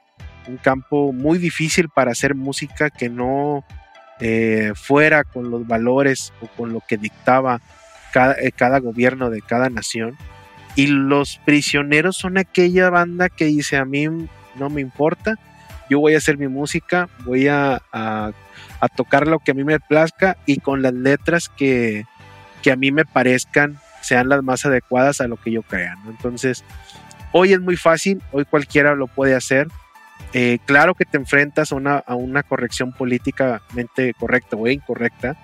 un 0.47 0.55
campo 0.55 1.11
muy 1.11 1.37
difícil 1.39 1.89
para 1.89 2.13
hacer 2.13 2.35
música 2.35 2.89
que 2.89 3.09
no 3.09 3.65
eh, 4.21 4.71
fuera 4.75 5.25
con 5.25 5.51
los 5.51 5.67
valores 5.67 6.31
o 6.39 6.47
con 6.47 6.71
lo 6.71 6.79
que 6.87 6.95
dictaba 6.95 7.59
cada, 8.13 8.35
eh, 8.35 8.53
cada, 8.53 8.79
gobierno 8.79 9.29
de 9.29 9.41
cada 9.41 9.69
nación. 9.69 10.17
Y 10.77 10.87
los 10.87 11.41
prisioneros 11.43 12.15
son 12.15 12.37
aquella 12.37 12.91
banda 12.91 13.27
que 13.27 13.43
dice 13.43 13.75
a 13.75 13.83
mí 13.83 14.07
no 14.55 14.69
me 14.69 14.79
importa, 14.79 15.35
yo 15.89 15.99
voy 15.99 16.13
a 16.13 16.19
hacer 16.19 16.37
mi 16.37 16.47
música, 16.47 17.09
voy 17.25 17.49
a, 17.49 17.81
a, 17.91 18.31
tocar 18.89 19.27
lo 19.27 19.39
que 19.39 19.51
a 19.51 19.53
mí 19.53 19.63
me 19.63 19.79
plazca 19.79 20.37
y 20.45 20.57
con 20.57 20.81
las 20.81 20.93
letras 20.93 21.49
que, 21.49 22.05
que, 22.61 22.71
a 22.71 22.75
mí 22.75 22.91
me 22.91 23.05
parezcan 23.05 23.79
sean 24.01 24.29
las 24.29 24.43
más 24.43 24.65
adecuadas 24.65 25.21
a 25.21 25.27
lo 25.27 25.37
que 25.37 25.51
yo 25.51 25.61
crea. 25.61 25.97
Entonces, 26.07 26.63
hoy 27.31 27.53
es 27.53 27.61
muy 27.61 27.77
fácil, 27.77 28.21
hoy 28.31 28.45
cualquiera 28.45 28.95
lo 28.95 29.07
puede 29.07 29.35
hacer 29.35 29.67
eh, 30.33 30.57
claro 30.65 30.95
que 30.95 31.05
te 31.05 31.17
enfrentas 31.17 31.71
a 31.71 31.75
una, 31.75 31.97
a 31.97 32.15
una 32.15 32.41
corrección 32.41 32.91
políticamente 32.91 34.13
correcta 34.15 34.55
o 34.55 34.67
incorrecta, 34.67 35.37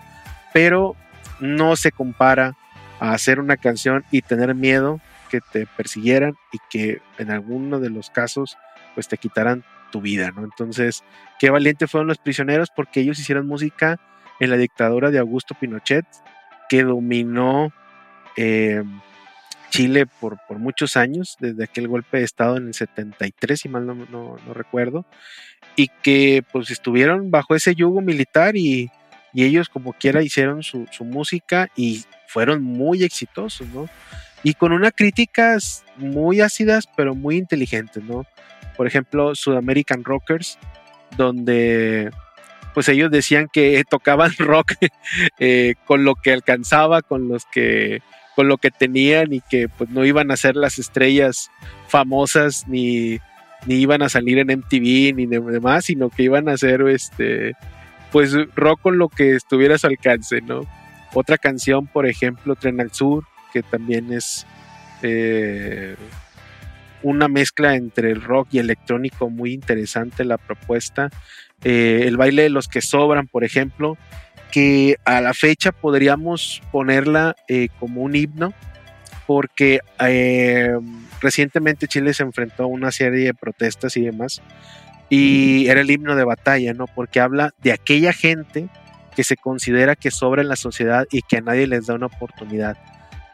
pero 0.51 0.95
no 1.39 1.75
se 1.75 1.91
compara 1.91 2.57
a 2.99 3.11
hacer 3.11 3.39
una 3.39 3.55
canción 3.55 4.03
y 4.09 4.23
tener 4.23 4.55
miedo 4.55 4.99
que 5.29 5.41
te 5.41 5.67
persiguieran 5.67 6.33
y 6.51 6.57
que 6.71 7.01
en 7.19 7.29
alguno 7.29 7.79
de 7.79 7.91
los 7.91 8.09
casos 8.09 8.57
pues 8.95 9.07
te 9.07 9.17
quitaran 9.17 9.63
tu 9.91 10.01
vida, 10.01 10.31
¿no? 10.31 10.43
Entonces, 10.43 11.03
qué 11.39 11.49
valientes 11.49 11.89
fueron 11.89 12.07
los 12.07 12.17
prisioneros 12.17 12.69
porque 12.75 13.01
ellos 13.01 13.19
hicieron 13.19 13.47
música 13.47 13.99
en 14.39 14.49
la 14.49 14.57
dictadura 14.57 15.11
de 15.11 15.19
Augusto 15.19 15.55
Pinochet 15.59 16.05
que 16.69 16.83
dominó 16.83 17.73
eh, 18.37 18.83
Chile 19.69 20.05
por, 20.05 20.37
por, 20.47 20.59
muchos 20.59 20.97
años, 20.97 21.35
desde 21.39 21.63
aquel 21.63 21.87
golpe 21.87 22.17
de 22.17 22.23
Estado 22.23 22.57
en 22.57 22.67
el 22.67 22.73
73, 22.73 23.59
si 23.59 23.69
mal 23.69 23.85
no, 23.85 23.95
no, 23.95 24.53
recuerdo, 24.53 25.05
y 25.75 25.87
que 26.01 26.43
pues 26.51 26.71
estuvieron 26.71 27.31
bajo 27.31 27.55
ese 27.55 27.75
yugo 27.75 28.01
militar 28.01 28.55
y, 28.55 28.89
y 29.33 29.43
ellos 29.43 29.69
como 29.69 29.93
quiera 29.93 30.23
hicieron 30.23 30.63
su, 30.63 30.87
su, 30.91 31.05
música 31.05 31.69
y 31.75 32.03
fueron 32.27 32.63
muy 32.63 33.03
exitosos, 33.03 33.67
¿no? 33.69 33.87
Y 34.43 34.53
con 34.53 34.71
unas 34.71 34.93
críticas 34.95 35.83
muy 35.97 36.41
ácidas, 36.41 36.87
pero 36.95 37.13
muy 37.13 37.37
inteligentes, 37.37 38.03
¿no? 38.03 38.25
Por 38.79 38.87
ejemplo, 38.87 39.35
Sudamerican 39.35 40.05
Rockers, 40.05 40.57
donde 41.17 42.11
pues 42.73 42.87
ellos 42.87 43.11
decían 43.11 43.49
que 43.51 43.83
tocaban 43.89 44.31
rock 44.37 44.71
eh, 45.37 45.75
con 45.83 46.05
lo 46.05 46.15
que 46.15 46.31
alcanzaba, 46.31 47.01
con 47.01 47.27
los 47.27 47.43
que 47.51 48.01
con 48.37 48.47
lo 48.47 48.55
que 48.55 48.71
tenían 48.71 49.33
y 49.33 49.41
que 49.41 49.67
pues 49.67 49.89
no 49.89 50.05
iban 50.05 50.31
a 50.31 50.37
ser 50.37 50.55
las 50.55 50.79
estrellas 50.79 51.51
famosas 51.89 52.69
ni, 52.69 53.19
ni 53.65 53.75
iban 53.75 54.01
a 54.01 54.07
salir 54.07 54.37
en 54.37 54.47
MTV 54.47 55.13
ni 55.13 55.25
demás, 55.25 55.83
sino 55.83 56.09
que 56.09 56.23
iban 56.23 56.47
a 56.47 56.55
ser 56.55 56.79
este 56.83 57.55
pues 58.13 58.33
rock 58.55 58.79
con 58.79 58.97
lo 58.97 59.09
que 59.09 59.35
estuviera 59.35 59.75
a 59.75 59.77
su 59.77 59.87
alcance, 59.87 60.39
¿no? 60.39 60.61
Otra 61.13 61.37
canción, 61.37 61.85
por 61.85 62.07
ejemplo, 62.07 62.55
Tren 62.55 62.79
al 62.79 62.93
Sur, 62.93 63.25
que 63.51 63.61
también 63.61 64.13
es 64.13 64.47
eh, 65.01 65.97
una 67.03 67.27
mezcla 67.27 67.75
entre 67.75 68.11
el 68.11 68.21
rock 68.21 68.49
y 68.51 68.59
electrónico 68.59 69.29
muy 69.29 69.53
interesante 69.53 70.25
la 70.25 70.37
propuesta. 70.37 71.09
Eh, 71.63 72.03
el 72.05 72.17
baile 72.17 72.43
de 72.43 72.49
los 72.49 72.67
que 72.67 72.81
sobran, 72.81 73.27
por 73.27 73.43
ejemplo, 73.43 73.97
que 74.51 74.97
a 75.05 75.21
la 75.21 75.33
fecha 75.33 75.71
podríamos 75.71 76.61
ponerla 76.71 77.35
eh, 77.47 77.69
como 77.79 78.01
un 78.01 78.15
himno, 78.15 78.53
porque 79.27 79.79
eh, 79.99 80.75
recientemente 81.21 81.87
Chile 81.87 82.13
se 82.13 82.23
enfrentó 82.23 82.63
a 82.63 82.67
una 82.67 82.91
serie 82.91 83.25
de 83.25 83.33
protestas 83.33 83.95
y 83.97 84.01
demás, 84.01 84.41
y 85.09 85.67
era 85.67 85.81
el 85.81 85.91
himno 85.91 86.15
de 86.15 86.23
batalla, 86.23 86.73
¿no? 86.73 86.85
Porque 86.87 87.19
habla 87.19 87.53
de 87.61 87.71
aquella 87.71 88.13
gente 88.13 88.69
que 89.15 89.23
se 89.23 89.35
considera 89.35 89.95
que 89.95 90.11
sobra 90.11 90.41
en 90.41 90.49
la 90.49 90.55
sociedad 90.55 91.05
y 91.11 91.23
que 91.23 91.37
a 91.37 91.41
nadie 91.41 91.67
les 91.67 91.87
da 91.87 91.95
una 91.95 92.05
oportunidad. 92.05 92.77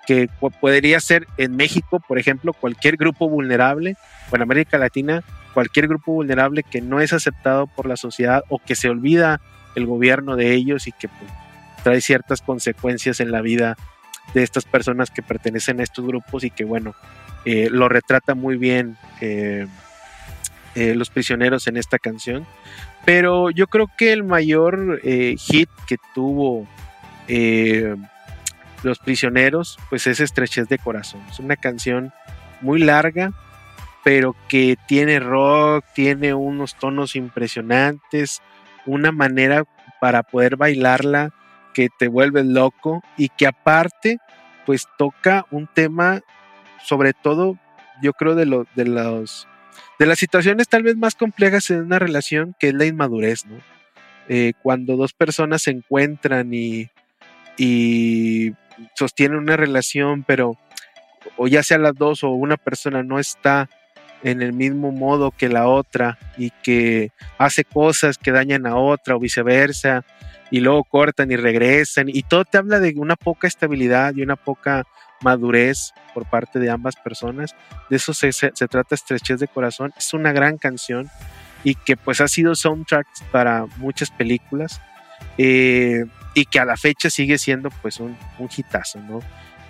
Que 0.06 0.30
podría 0.62 1.00
ser 1.00 1.28
en 1.38 1.56
México, 1.56 2.00
por 2.00 2.20
ejemplo, 2.20 2.54
cualquier 2.54 2.98
grupo 2.98 3.28
vulnerable, 3.28 3.96
o 4.32 4.36
en 4.36 4.42
América 4.42 4.78
Latina, 4.78 5.24
cualquier 5.54 5.88
grupo 5.88 6.14
vulnerable 6.14 6.64
que 6.64 6.82
no 6.82 7.00
es 7.00 7.14
aceptado 7.14 7.66
por 7.66 7.88
la 7.88 7.98
sociedad 7.98 8.44
o 8.50 8.60
que 8.60 8.76
se 8.76 8.90
olvida 8.90 9.42
el 9.76 9.86
gobierno 9.86 10.36
de 10.36 10.54
ellos 10.54 10.88
y 10.88 10.92
que 10.92 11.08
pues, 11.08 11.32
trae 11.84 12.02
ciertas 12.02 12.42
consecuencias 12.42 13.20
en 13.20 13.32
la 13.32 13.42
vida 13.42 13.78
de 14.34 14.44
estas 14.44 14.66
personas 14.66 15.12
que 15.12 15.22
pertenecen 15.22 15.80
a 15.80 15.84
estos 15.84 16.06
grupos 16.06 16.44
y 16.44 16.50
que 16.50 16.66
bueno, 16.66 16.94
eh, 17.46 17.70
lo 17.70 17.88
retrata 17.88 18.34
muy 18.34 18.58
bien 18.58 18.98
eh, 19.22 19.68
eh, 20.74 20.96
los 20.96 21.10
prisioneros 21.10 21.68
en 21.68 21.78
esta 21.78 22.00
canción. 22.00 22.46
Pero 23.06 23.52
yo 23.52 23.68
creo 23.68 23.88
que 23.98 24.12
el 24.12 24.24
mayor 24.24 25.00
hit 25.04 25.70
que 25.88 25.98
tuvo 26.16 26.68
los 28.86 29.00
prisioneros, 29.00 29.78
pues 29.90 30.08
es 30.08 30.20
Estrechez 30.20 30.68
de 30.70 30.78
Corazón. 30.78 31.22
Es 31.30 31.40
una 31.40 31.56
canción 31.56 32.14
muy 32.62 32.80
larga, 32.80 33.34
pero 34.04 34.36
que 34.48 34.78
tiene 34.88 35.20
rock, 35.20 35.84
tiene 35.94 36.34
unos 36.34 36.76
tonos 36.76 37.16
impresionantes, 37.16 38.42
una 38.86 39.12
manera 39.12 39.64
para 40.00 40.24
poder 40.24 40.56
bailarla 40.56 41.34
que 41.74 41.90
te 41.90 42.08
vuelve 42.08 42.44
loco 42.44 43.04
y 43.18 43.30
que 43.30 43.48
aparte 43.48 44.20
pues 44.66 44.88
toca 44.98 45.46
un 45.52 45.68
tema 45.68 46.22
sobre 46.84 47.14
todo 47.14 47.58
yo 48.02 48.14
creo 48.14 48.36
de, 48.36 48.46
lo, 48.46 48.66
de 48.76 48.86
los 48.86 49.48
de 50.00 50.06
las 50.06 50.20
situaciones 50.20 50.68
tal 50.68 50.84
vez 50.84 50.96
más 50.96 51.16
complejas 51.16 51.70
en 51.70 51.82
una 51.82 52.00
relación 52.00 52.56
que 52.60 52.70
es 52.70 52.74
la 52.74 52.86
inmadurez, 52.86 53.46
¿no? 53.46 53.58
Eh, 54.28 54.54
cuando 54.62 54.98
dos 54.98 55.14
personas 55.14 55.64
se 55.64 55.72
encuentran 55.72 56.54
y, 56.54 56.90
y 57.58 58.52
sostienen 58.94 59.40
una 59.40 59.58
relación, 59.58 60.24
pero 60.24 60.58
o 61.38 61.48
ya 61.48 61.64
sea 61.64 61.78
las 61.78 61.96
dos 61.96 62.24
o 62.24 62.30
una 62.30 62.58
persona 62.58 63.04
no 63.04 63.20
está 63.20 63.70
en 64.24 64.42
el 64.42 64.54
mismo 64.54 64.92
modo 64.92 65.32
que 65.32 65.50
la 65.50 65.68
otra 65.68 66.18
y 66.38 66.52
que 66.64 67.12
hace 67.38 67.64
cosas 67.64 68.18
que 68.18 68.32
dañan 68.32 68.66
a 68.66 68.76
otra 68.76 69.16
o 69.16 69.20
viceversa 69.20 70.04
y 70.52 70.60
luego 70.60 70.84
cortan 70.84 71.32
y 71.32 71.36
regresan 71.36 72.10
y 72.10 72.24
todo 72.24 72.46
te 72.46 72.58
habla 72.58 72.80
de 72.80 72.94
una 72.96 73.16
poca 73.16 73.48
estabilidad 73.48 74.16
y 74.16 74.22
una 74.22 74.36
poca 74.36 74.84
madurez 75.22 75.92
por 76.14 76.30
parte 76.30 76.60
de 76.60 76.70
ambas 76.70 76.96
personas. 76.96 77.56
De 77.90 77.98
eso 77.98 78.14
se, 78.14 78.32
se, 78.32 78.52
trata 78.52 78.96
Estrechez 78.96 79.40
de 79.40 79.48
Corazón. 79.48 79.94
Es 79.98 80.14
una 80.14 80.32
gran 80.32 80.58
canción 80.58 81.10
y 81.64 81.76
que 81.76 81.98
pues 81.98 82.22
ha 82.22 82.28
sido 82.28 82.56
soundtrack 82.56 83.08
para 83.32 83.66
muchas 83.78 84.12
películas 84.12 84.82
eh, 85.38 86.06
y 86.36 86.46
que 86.46 86.60
a 86.60 86.66
la 86.66 86.78
fecha 86.78 87.10
sigue 87.10 87.40
siendo 87.40 87.72
pues 87.82 88.00
un, 88.00 88.16
un 88.38 88.50
hitazo, 88.56 89.00
¿no? 89.00 89.22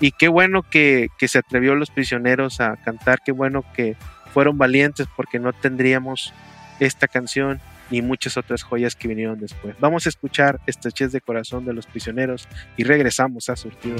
Y 0.01 0.11
qué 0.11 0.27
bueno 0.27 0.63
que, 0.63 1.07
que 1.17 1.29
se 1.29 1.37
atrevió 1.37 1.75
los 1.75 1.89
prisioneros 1.89 2.59
a 2.59 2.75
cantar, 2.75 3.19
qué 3.23 3.31
bueno 3.31 3.63
que 3.73 3.95
fueron 4.33 4.57
valientes 4.57 5.07
porque 5.15 5.39
no 5.39 5.53
tendríamos 5.53 6.33
esta 6.81 7.07
canción 7.07 7.61
ni 7.89 8.01
muchas 8.01 8.35
otras 8.35 8.63
joyas 8.63 8.95
que 8.95 9.07
vinieron 9.07 9.39
después. 9.39 9.75
Vamos 9.79 10.05
a 10.05 10.09
escuchar 10.09 10.59
Estrechez 10.65 11.11
de 11.11 11.21
Corazón 11.21 11.63
de 11.65 11.73
los 11.73 11.85
Prisioneros 11.85 12.47
y 12.75 12.83
regresamos 12.83 13.47
a 13.49 13.55
Surtido 13.55 13.95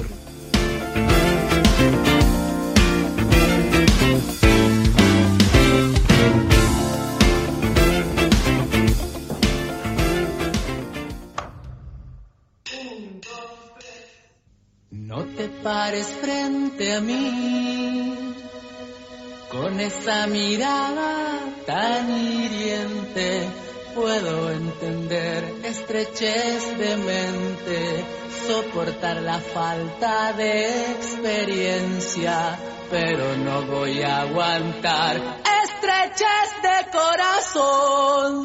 No 15.06 15.24
te 15.24 15.46
pares 15.62 16.08
frente 16.20 16.92
a 16.92 17.00
mí 17.00 18.34
con 19.52 19.78
esa 19.78 20.26
mirada 20.26 21.38
tan 21.64 22.10
hiriente. 22.10 23.48
Puedo 23.94 24.50
entender 24.50 25.44
estrechez 25.62 26.76
de 26.76 26.96
mente, 26.96 28.04
soportar 28.48 29.22
la 29.22 29.38
falta 29.38 30.32
de 30.32 30.90
experiencia, 30.94 32.58
pero 32.90 33.36
no 33.36 33.62
voy 33.62 34.02
a 34.02 34.22
aguantar 34.22 35.18
estrechez 35.62 36.50
de 36.62 36.90
corazón. 36.90 38.42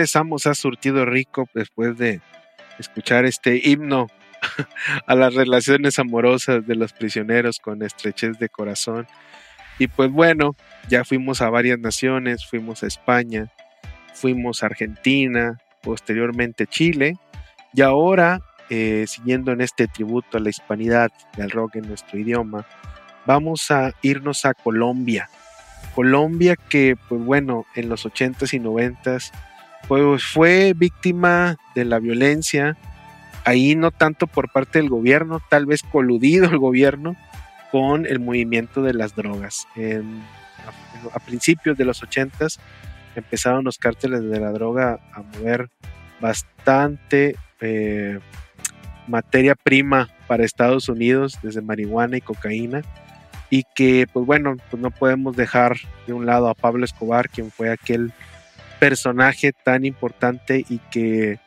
Regresamos 0.00 0.46
a 0.46 0.54
Surtido 0.54 1.04
Rico 1.04 1.46
después 1.52 1.98
de 1.98 2.22
escuchar 2.78 3.26
este 3.26 3.60
himno 3.68 4.06
a 5.06 5.14
las 5.14 5.34
relaciones 5.34 5.98
amorosas 5.98 6.66
de 6.66 6.74
los 6.74 6.94
prisioneros 6.94 7.58
con 7.58 7.82
estrechez 7.82 8.38
de 8.38 8.48
corazón. 8.48 9.06
Y 9.78 9.88
pues 9.88 10.10
bueno, 10.10 10.56
ya 10.88 11.04
fuimos 11.04 11.42
a 11.42 11.50
varias 11.50 11.78
naciones, 11.78 12.46
fuimos 12.46 12.82
a 12.82 12.86
España, 12.86 13.52
fuimos 14.14 14.62
a 14.62 14.66
Argentina, 14.66 15.58
posteriormente 15.82 16.66
Chile, 16.66 17.18
y 17.74 17.82
ahora, 17.82 18.40
eh, 18.70 19.04
siguiendo 19.06 19.52
en 19.52 19.60
este 19.60 19.86
tributo 19.86 20.38
a 20.38 20.40
la 20.40 20.48
hispanidad 20.48 21.10
del 21.36 21.50
rock 21.50 21.76
en 21.76 21.88
nuestro 21.88 22.18
idioma, 22.18 22.66
vamos 23.26 23.70
a 23.70 23.92
irnos 24.00 24.46
a 24.46 24.54
Colombia. 24.54 25.28
Colombia 25.94 26.56
que, 26.56 26.96
pues 27.06 27.22
bueno, 27.22 27.66
en 27.74 27.90
los 27.90 28.06
80s 28.06 28.54
y 28.54 28.60
90s, 28.60 29.30
pues 29.88 30.24
fue 30.24 30.72
víctima 30.76 31.56
de 31.74 31.84
la 31.84 31.98
violencia, 31.98 32.76
ahí 33.44 33.74
no 33.74 33.90
tanto 33.90 34.26
por 34.26 34.50
parte 34.50 34.78
del 34.78 34.88
gobierno, 34.88 35.40
tal 35.48 35.66
vez 35.66 35.82
coludido 35.82 36.46
el 36.46 36.58
gobierno 36.58 37.16
con 37.70 38.06
el 38.06 38.20
movimiento 38.20 38.82
de 38.82 38.94
las 38.94 39.14
drogas. 39.14 39.66
a, 39.76 41.18
principios 41.20 41.76
de 41.76 41.84
los 41.84 42.02
80s 42.02 42.58
empezaron 43.16 43.64
los 43.64 43.78
cárteles 43.78 44.22
de 44.22 44.40
la 44.40 44.52
droga 44.52 45.00
a 45.12 45.22
mover 45.22 45.70
bastante 46.20 47.36
eh, 47.60 48.18
materia 49.06 49.54
prima 49.54 50.08
para 50.26 50.44
Estados 50.44 50.88
Unidos, 50.88 51.38
desde 51.42 51.62
marihuana 51.62 52.16
y 52.16 52.20
cocaína, 52.20 52.82
y 53.50 53.64
que 53.74 54.06
pues 54.12 54.24
bueno, 54.24 54.56
pues 54.70 54.80
no 54.80 54.90
podemos 54.90 55.36
dejar 55.36 55.76
de 56.06 56.12
un 56.12 56.26
lado 56.26 56.48
a 56.48 56.54
Pablo 56.54 56.84
Escobar, 56.84 57.28
quien 57.28 57.50
fue 57.50 57.70
aquel 57.70 58.12
personaje 58.80 59.52
tan 59.52 59.84
importante 59.84 60.64
y 60.68 60.78
que 60.90 61.38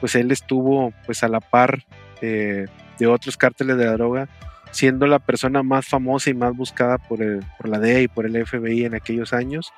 pues 0.00 0.16
él 0.16 0.32
estuvo 0.32 0.92
pues 1.06 1.22
a 1.22 1.28
la 1.28 1.40
par 1.40 1.84
eh, 2.20 2.66
de 2.98 3.06
otros 3.06 3.36
cárteles 3.36 3.76
de 3.76 3.84
la 3.84 3.92
droga, 3.92 4.28
siendo 4.72 5.06
la 5.06 5.20
persona 5.20 5.62
más 5.62 5.86
famosa 5.86 6.30
y 6.30 6.34
más 6.34 6.56
buscada 6.56 6.98
por, 6.98 7.20
por 7.56 7.68
la 7.68 7.78
DEA 7.78 8.00
y 8.00 8.08
por 8.08 8.26
el 8.26 8.44
FBI 8.44 8.84
en 8.84 8.94
aquellos 8.94 9.32
años, 9.32 9.72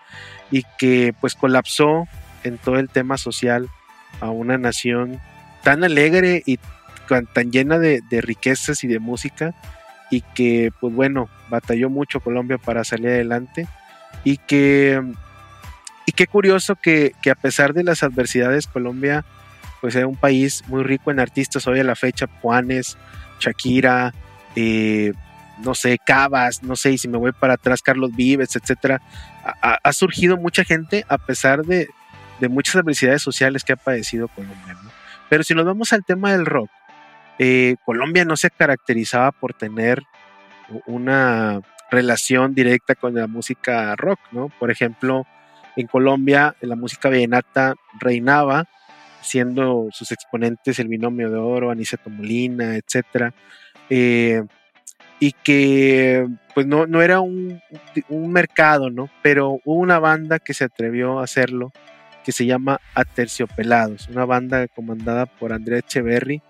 y 0.51 0.63
que 0.79 1.15
pues 1.21 1.35
colapsó 1.35 2.07
en 2.45 2.57
todo 2.57 2.79
el 2.79 2.89
tema 2.89 3.19
social 3.19 3.69
a 4.21 4.31
una 4.31 4.57
nación 4.57 5.21
tan 5.63 5.85
alegre 5.85 6.43
y 6.47 6.59
tan 7.35 7.51
llena 7.51 7.79
de, 7.79 8.03
riquezas 8.11 8.85
y 8.85 8.87
de 8.87 9.01
música 9.01 9.55
y 10.11 10.21
que 10.21 10.71
pues 10.81 10.95
bueno 10.95 11.29
batalló 11.49 11.91
mucho 11.91 12.21
Colombia 12.21 12.59
para 12.59 12.85
salir 12.85 13.09
adelante 13.09 13.67
y 14.25 14.37
que 14.37 15.03
y 16.11 16.13
qué 16.13 16.27
curioso 16.27 16.75
que, 16.75 17.13
a 17.31 17.35
pesar 17.37 17.73
de 17.73 17.85
las 17.85 18.03
adversidades 18.03 18.67
Colombia 18.67 19.25
pues 19.81 19.95
es 19.95 20.05
un 20.05 20.17
país 20.17 20.65
muy 20.67 20.83
rico 20.83 21.13
en 21.13 21.21
artistas 21.21 21.69
hoy 21.69 21.79
a 21.79 21.85
la 21.85 21.95
fecha 21.95 22.27
Juanes 22.43 22.99
Shakira 23.39 24.13
eh, 24.57 25.13
no 25.65 25.73
sé 25.77 25.99
Cabas 26.05 26.65
no 26.65 26.75
sé 26.75 26.91
y 26.91 26.99
si 26.99 27.07
me 27.07 27.17
voy 27.17 27.31
para 27.31 27.55
atrás 27.55 27.81
Carlos 27.81 28.11
Vives 28.17 28.57
etcétera 28.57 29.01
ha, 29.63 29.93
surgido 29.93 30.37
mucha 30.37 30.65
gente 30.65 31.05
a 31.09 31.17
pesar 31.17 31.63
de, 31.63 31.87
de 32.41 32.49
muchas 32.49 32.75
adversidades 32.75 33.23
sociales 33.23 33.63
que 33.63 33.75
ha 33.75 33.77
padecido 33.77 34.27
Colombia. 34.27 34.77
Pero 35.29 35.45
si 35.45 35.55
nos 35.55 35.65
vamos 35.65 35.93
al 35.93 36.05
tema 36.05 36.33
del 36.33 36.45
rock, 36.45 36.71
eh, 37.39 37.77
Colombia 37.85 38.25
no 38.25 38.37
se 38.37 38.51
caracterizaba 38.51 39.31
por 39.31 39.55
tener 39.55 40.03
una 40.87 41.61
relación 41.91 42.53
directa 42.55 42.97
con 42.97 43.15
la 43.15 43.29
música 43.29 43.95
rock, 43.97 44.19
¿no? 44.33 44.49
Por 44.59 44.71
ejemplo, 44.71 45.27
en 45.81 45.87
Colombia 45.87 46.55
la 46.61 46.77
música 46.77 47.09
vallenata 47.09 47.75
reinaba, 47.99 48.69
siendo 49.23 49.89
sus 49.93 50.13
exponentes 50.13 50.79
el 50.79 50.89
binomio 50.89 51.31
de 51.31 51.39
oro, 51.39 51.71
Aniceto 51.71 52.11
Molina, 52.11 52.77
etcétera, 52.77 53.35
eh, 53.89 54.43
y 55.19 55.33
que 55.33 56.27
pues 56.55 56.67
no, 56.67 56.87
no 56.87 57.03
era 57.03 57.21
un, 57.21 57.61
un, 58.09 58.33
mercado, 58.33 58.91
¿no? 58.91 59.11
Pero 59.23 59.61
hubo 59.65 59.81
una 59.81 59.99
banda 59.99 60.39
que 60.39 60.55
se 60.55 60.65
atrevió 60.65 61.21
a 61.21 61.25
hacerlo 61.25 61.73
que 62.25 62.33
se 62.33 62.47
llama 62.47 62.81
Aterciopelados, 62.95 64.09
una 64.09 64.25
banda 64.25 64.69
comandada 64.69 65.27
por 65.27 65.53
Andrea 65.53 65.79
Echeverry, 65.79 66.43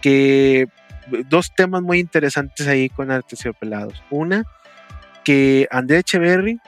que 0.00 0.68
dos 1.28 1.52
temas 1.54 1.82
muy 1.82 1.98
interesantes 1.98 2.66
ahí 2.66 2.88
con 2.88 3.10
Aterciopelados. 3.10 4.02
Una, 4.10 4.44
que 5.24 5.68
Andrea 5.70 6.00
Echeverry 6.00 6.60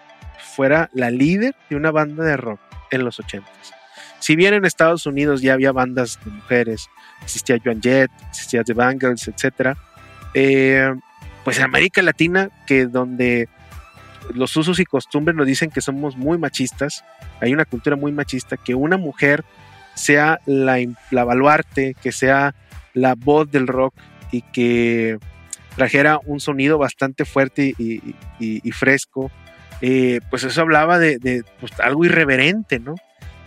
fuera 0.43 0.91
la 0.93 1.11
líder 1.11 1.55
de 1.71 1.77
una 1.77 1.91
banda 1.91 2.25
de 2.25 2.37
rock 2.37 2.61
en 2.91 3.05
los 3.05 3.19
80 3.19 3.49
Si 4.21 4.37
bien 4.37 4.55
en 4.55 4.65
Estados 4.65 5.07
Unidos 5.07 5.41
ya 5.41 5.55
había 5.55 5.73
bandas 5.73 6.19
de 6.25 6.31
mujeres, 6.31 6.89
existía 7.23 7.59
Joan 7.63 7.81
Jett, 7.81 8.11
existía 8.29 8.65
The 8.65 8.75
Bangles, 8.75 9.29
etc., 9.29 9.77
eh, 10.35 10.93
pues 11.45 11.59
en 11.59 11.65
América 11.65 12.03
Latina, 12.03 12.51
que 12.67 12.87
donde 12.87 13.49
los 14.35 14.57
usos 14.57 14.79
y 14.79 14.85
costumbres 14.85 15.37
nos 15.37 15.47
dicen 15.47 15.71
que 15.71 15.81
somos 15.81 16.17
muy 16.17 16.39
machistas, 16.39 17.05
hay 17.41 17.53
una 17.53 17.65
cultura 17.65 17.97
muy 17.97 18.13
machista, 18.13 18.57
que 18.57 18.75
una 18.75 18.97
mujer 18.97 19.45
sea 19.95 20.41
la, 20.47 20.79
la 21.11 21.25
baluarte, 21.25 21.97
que 22.01 22.13
sea 22.13 22.55
la 22.95 23.15
voz 23.15 23.51
del 23.51 23.67
rock 23.67 23.95
y 24.31 24.43
que 24.43 25.19
trajera 25.77 26.21
un 26.25 26.41
sonido 26.41 26.79
bastante 26.79 27.25
fuerte 27.25 27.75
y, 27.79 28.71
fresco, 28.73 29.31
eh, 29.85 30.21
pues 30.31 30.45
eso 30.45 30.61
hablaba 30.61 31.01
de, 31.01 31.43
pues, 31.59 31.73
algo 31.81 32.05
irreverente, 32.05 32.79
¿no? 32.79 32.95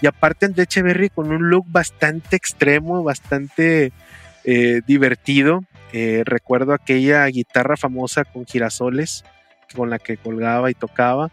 Y 0.01 0.07
aparte 0.07 0.49
de 0.49 0.63
Echeverry 0.63 1.09
con 1.09 1.31
un 1.31 1.49
look 1.49 1.65
bastante 1.69 2.35
extremo, 2.35 3.03
bastante 3.03 3.93
eh, 4.43 4.81
divertido. 4.85 5.63
Eh, 5.93 6.23
recuerdo 6.25 6.73
aquella 6.73 7.25
guitarra 7.27 7.77
famosa 7.77 8.25
con 8.25 8.45
girasoles 8.45 9.23
con 9.73 9.89
la 9.89 9.97
que 9.97 10.17
colgaba 10.17 10.69
y 10.69 10.73
tocaba. 10.73 11.31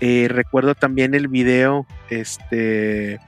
Recuerdo 0.00 0.74
también 0.74 1.14
el 1.14 1.28
video 1.28 1.86
este, 2.10 3.20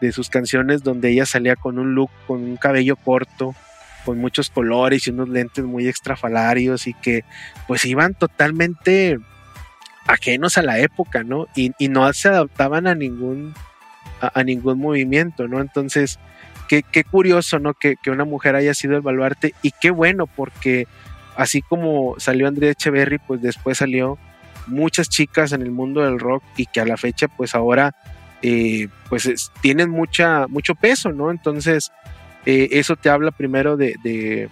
de 0.00 0.12
sus 0.12 0.30
canciones 0.30 0.82
donde 0.82 1.10
ella 1.10 1.26
salía 1.26 1.54
con 1.54 1.78
un 1.78 1.94
look, 1.94 2.10
con 2.26 2.42
un 2.42 2.56
cabello 2.56 2.96
corto, 2.96 3.54
con 4.04 4.18
muchos 4.18 4.50
colores 4.50 5.06
y 5.06 5.10
unos 5.10 5.28
lentes 5.28 5.64
muy 5.64 5.88
extrafalarios 5.88 6.86
y 6.86 6.94
que 6.94 7.24
pues 7.66 7.84
iban 7.84 8.14
totalmente 8.14 9.18
ajenos 10.06 10.58
a 10.58 10.62
la 10.62 10.78
época, 10.78 11.22
¿no? 11.22 11.46
Y, 11.54 11.72
no 11.88 12.12
se 12.12 12.28
adaptaban 12.28 12.86
a 12.86 12.94
ningún, 12.94 13.54
a, 14.20 14.42
ningún 14.44 14.78
movimiento, 14.78 15.48
¿no? 15.48 15.60
Entonces, 15.60 16.18
qué, 16.68 16.82
qué 16.82 17.04
curioso, 17.04 17.58
¿no? 17.58 17.74
Que, 17.74 17.96
que, 18.02 18.10
una 18.10 18.24
mujer 18.24 18.56
haya 18.56 18.74
sido 18.74 18.96
el 18.96 19.02
baluarte 19.02 19.54
y 19.62 19.72
qué 19.80 19.90
bueno 19.90 20.26
porque 20.26 20.86
así 21.36 21.62
como 21.62 22.14
salió 22.18 22.48
Andrea 22.48 22.70
Echeverry, 22.70 23.18
pues 23.18 23.42
después 23.42 23.78
salió 23.78 24.18
muchas 24.66 25.08
chicas 25.08 25.52
en 25.52 25.62
el 25.62 25.70
mundo 25.70 26.02
del 26.02 26.18
rock 26.18 26.42
y 26.56 26.66
que 26.66 26.80
a 26.80 26.84
la 26.84 26.96
fecha 26.96 27.28
pues 27.28 27.54
ahora 27.54 27.94
eh, 28.42 28.88
pues 29.08 29.50
tienen 29.60 29.90
mucha, 29.90 30.46
mucho 30.48 30.74
peso, 30.74 31.12
¿no? 31.12 31.30
Entonces 31.30 31.92
eh, 32.44 32.68
eso 32.72 32.96
te 32.96 33.08
habla 33.08 33.30
primero 33.30 33.76
de, 33.76 34.48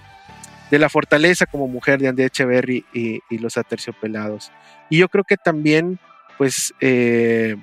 la 0.70 0.88
fortaleza 0.88 1.46
como 1.46 1.68
mujer 1.68 2.00
de 2.00 2.08
Andrea 2.08 2.26
Echeverry 2.26 2.84
y, 2.92 3.20
los 3.38 3.56
aterciopelados. 3.56 4.50
Y 4.90 4.98
yo 4.98 5.08
creo 5.08 5.24
que 5.24 5.36
también 5.36 5.98
pues 6.36 6.74
eh, 6.80 7.56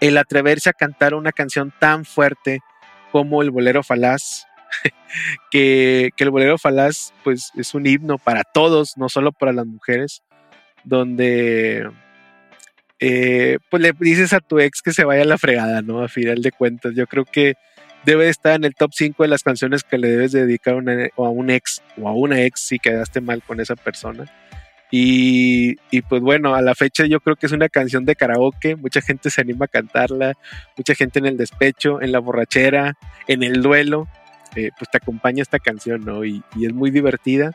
el 0.00 0.18
atreverse 0.18 0.68
a 0.68 0.72
cantar 0.72 1.14
una 1.14 1.32
canción 1.32 1.72
tan 1.78 2.04
fuerte 2.04 2.60
como 3.12 3.42
el 3.42 3.50
bolero 3.50 3.82
falaz, 3.82 4.46
que, 5.50 6.10
el 6.16 6.30
bolero 6.30 6.58
falaz 6.58 7.12
pues 7.22 7.52
es 7.56 7.74
un 7.74 7.86
himno 7.86 8.18
para 8.18 8.42
todos, 8.42 8.96
no 8.96 9.08
solo 9.08 9.32
para 9.32 9.52
las 9.52 9.66
mujeres, 9.66 10.22
donde 10.82 11.88
eh, 12.98 13.58
pues 13.70 13.82
le 13.82 13.92
dices 14.00 14.32
a 14.32 14.40
tu 14.40 14.58
ex 14.58 14.82
que 14.82 14.92
se 14.92 15.04
vaya 15.04 15.22
a 15.22 15.26
la 15.26 15.38
fregada, 15.38 15.82
¿no? 15.82 16.02
A 16.02 16.08
final 16.08 16.42
de 16.42 16.50
cuentas, 16.50 16.94
yo 16.96 17.06
creo 17.06 17.24
que 17.24 17.54
debe 18.04 18.28
estar 18.28 18.54
en 18.54 18.64
el 18.64 18.74
top 18.74 18.92
5 18.94 19.22
de 19.22 19.28
las 19.28 19.42
canciones 19.42 19.84
que 19.84 19.98
le 19.98 20.08
debes 20.08 20.32
dedicar 20.32 20.74
a, 20.74 21.22
un 21.22 21.50
ex 21.50 21.82
o 22.00 22.08
a 22.08 22.12
una 22.12 22.42
ex 22.42 22.60
si 22.60 22.78
quedaste 22.78 23.20
mal 23.20 23.42
con 23.42 23.60
esa 23.60 23.76
persona. 23.76 24.24
Y, 24.90 25.76
y, 25.90 26.02
pues 26.02 26.20
bueno, 26.20 26.54
a 26.54 26.60
la 26.60 26.74
fecha 26.74 27.06
yo 27.06 27.20
creo 27.20 27.34
que 27.36 27.46
es 27.46 27.52
una 27.52 27.70
canción 27.70 28.04
de 28.04 28.14
karaoke, 28.14 28.76
mucha 28.76 29.00
gente 29.00 29.30
se 29.30 29.40
anima 29.40 29.64
a 29.64 29.68
cantarla, 29.68 30.34
mucha 30.76 30.94
gente 30.94 31.18
en 31.18 31.26
el 31.26 31.38
despecho, 31.38 32.02
en 32.02 32.12
la 32.12 32.18
borrachera, 32.18 32.98
en 33.26 33.42
el 33.42 33.62
duelo, 33.62 34.06
eh, 34.54 34.70
pues 34.78 34.90
te 34.90 34.98
acompaña 34.98 35.42
esta 35.42 35.58
canción, 35.58 36.04
¿no? 36.04 36.24
Y, 36.24 36.42
es 36.60 36.74
muy 36.74 36.90
divertida. 36.90 37.52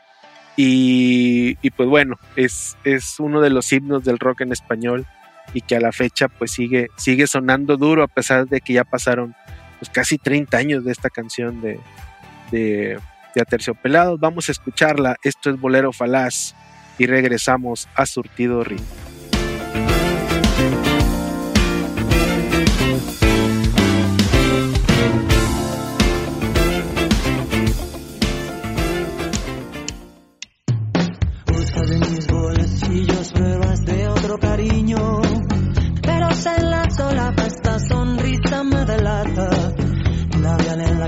Y, 0.56 1.54
pues 1.76 1.88
bueno, 1.88 2.18
es, 2.34 2.76
es 2.82 3.20
uno 3.20 3.40
de 3.40 3.50
los 3.50 3.72
himnos 3.72 4.02
del 4.04 4.18
rock 4.18 4.40
en 4.40 4.50
español 4.50 5.06
y 5.54 5.60
que 5.60 5.76
a 5.76 5.80
la 5.80 5.92
fecha 5.92 6.26
pues 6.26 6.50
sigue, 6.50 6.88
sigue 6.96 7.28
sonando 7.28 7.76
duro 7.76 8.02
a 8.02 8.08
pesar 8.08 8.48
de 8.48 8.60
que 8.60 8.72
ya 8.72 8.82
pasaron 8.82 9.36
pues 9.78 9.90
casi 9.90 10.18
30 10.18 10.56
años 10.56 10.84
de 10.84 10.92
esta 10.92 11.10
canción 11.10 11.60
de, 11.60 11.80
de, 12.50 12.98
de 13.34 13.40
Aterciopelados. 13.40 14.18
Vamos 14.20 14.48
a 14.48 14.52
escucharla. 14.52 15.16
Esto 15.22 15.50
es 15.50 15.60
Bolero 15.60 15.92
Falaz 15.92 16.54
y 16.98 17.06
regresamos 17.06 17.88
a 17.94 18.06
Surtido 18.06 18.64
Ring. 18.64 18.82
cariño, 34.58 35.20
pero 36.02 36.32
se 36.32 36.62
la 36.62 36.90
sola 36.90 37.32
esta 37.46 37.78
sonrisa 37.78 38.64
me 38.64 38.84
delata. 38.84 39.57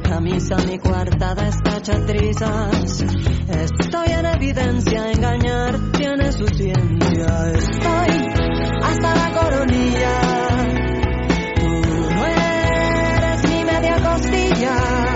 Camisa, 0.03 0.57
mi 0.67 0.79
coartada 0.79 1.49
está 1.49 1.79
hecha 1.79 2.07
trizas. 2.07 3.03
Estoy 3.49 4.13
en 4.13 4.27
evidencia, 4.27 5.13
engañar 5.13 5.79
tiene 5.93 6.33
su 6.33 6.47
ciencia. 6.47 7.53
Estoy 7.53 8.11
hasta 8.83 9.15
la 9.15 9.31
coronilla. 9.33 10.21
Tú 11.57 11.69
no 12.15 12.27
eres 12.27 13.49
mi 13.51 13.65
media 13.65 13.97
costilla. 14.03 15.10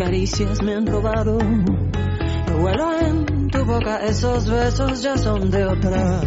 Caricias 0.00 0.62
me 0.62 0.74
han 0.76 0.86
robado. 0.86 1.36
Lo 2.48 2.56
huelo 2.56 2.98
en 3.00 3.48
tu 3.48 3.62
boca, 3.66 3.98
esos 3.98 4.48
besos 4.48 5.02
ya 5.02 5.18
son 5.18 5.50
de 5.50 5.66
otra. 5.66 6.22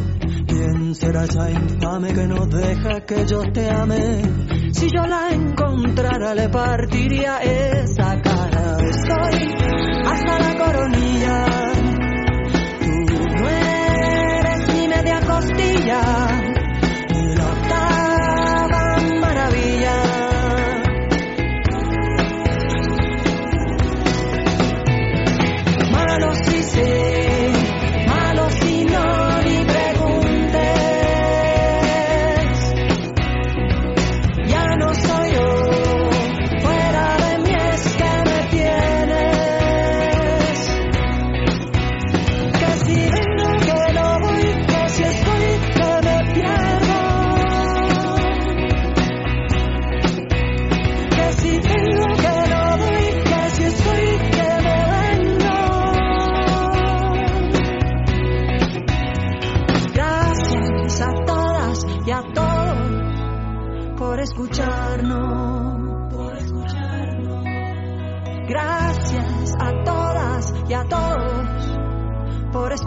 ¿Quién 0.46 0.94
será 0.94 1.24
esa 1.24 1.50
infame 1.50 2.14
que 2.14 2.28
no 2.28 2.46
deja 2.46 3.02
que 3.02 3.26
yo 3.26 3.42
te 3.52 3.72
ame? 3.72 4.22
Si 4.74 4.90
yo 4.96 5.08
la 5.08 5.30
encontrara, 5.32 6.36
le 6.36 6.50
partiría 6.50 7.40
esa 7.40 8.22
cara. 8.22 8.78
Estoy 8.80 9.56
hasta 10.06 10.40
la 10.40 10.56
coronilla. 10.56 11.46
Tú 13.08 13.24
no 13.42 13.50
eres 13.50 14.68
ni 14.76 14.88
media 14.88 15.20
costilla, 15.26 16.43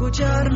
por 0.06 0.55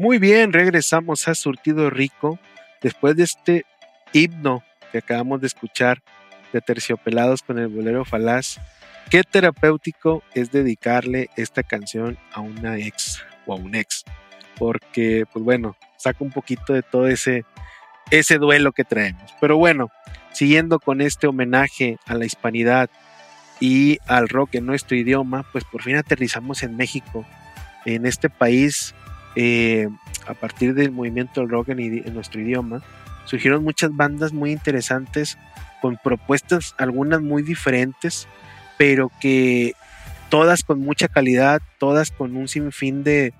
Muy 0.00 0.16
bien, 0.16 0.54
regresamos 0.54 1.28
a 1.28 1.34
Surtido 1.34 1.90
Rico 1.90 2.38
después 2.80 3.16
de 3.16 3.24
este 3.24 3.66
himno 4.14 4.64
que 4.90 4.96
acabamos 4.96 5.42
de 5.42 5.46
escuchar 5.46 6.02
de 6.54 6.62
Terciopelados 6.62 7.42
con 7.42 7.58
el 7.58 7.68
bolero 7.68 8.06
falaz. 8.06 8.56
Qué 9.10 9.22
terapéutico 9.24 10.22
es 10.32 10.50
dedicarle 10.50 11.28
esta 11.36 11.62
canción 11.62 12.16
a 12.32 12.40
una 12.40 12.78
ex 12.78 13.22
o 13.44 13.52
a 13.52 13.56
un 13.56 13.74
ex, 13.74 14.06
porque, 14.56 15.26
pues 15.30 15.44
bueno, 15.44 15.76
saca 15.98 16.24
un 16.24 16.30
poquito 16.30 16.72
de 16.72 16.80
todo 16.80 17.06
ese, 17.06 17.44
ese 18.10 18.38
duelo 18.38 18.72
que 18.72 18.84
traemos. 18.84 19.34
Pero 19.38 19.58
bueno, 19.58 19.90
siguiendo 20.32 20.78
con 20.78 21.02
este 21.02 21.26
homenaje 21.26 21.98
a 22.06 22.14
la 22.14 22.24
hispanidad 22.24 22.88
y 23.60 23.98
al 24.06 24.30
rock 24.30 24.54
en 24.54 24.64
nuestro 24.64 24.96
idioma, 24.96 25.44
pues 25.52 25.64
por 25.64 25.82
fin 25.82 25.96
aterrizamos 25.96 26.62
en 26.62 26.78
México, 26.78 27.26
en 27.84 28.06
este 28.06 28.30
país, 28.30 28.94
eh, 29.36 29.88
a 30.26 30.34
partir 30.34 30.74
del 30.74 30.90
movimiento 30.90 31.46
rock 31.46 31.70
en, 31.70 32.14
nuestro 32.14 32.40
idioma, 32.40 32.82
surgieron 33.24 33.62
muchas 33.62 33.94
bandas 33.94 34.32
muy 34.32 34.52
interesantes 34.52 35.38
con 35.80 35.96
propuestas, 36.02 36.74
algunas 36.78 37.20
muy 37.22 37.42
diferentes, 37.42 38.28
pero 38.76 39.10
que 39.20 39.74
todas 40.28 40.62
con 40.62 40.80
mucha 40.80 41.08
calidad, 41.08 41.60
todas 41.78 42.10
con 42.10 42.36
un 42.36 42.48
sinfín 42.48 43.02
de, 43.02 43.32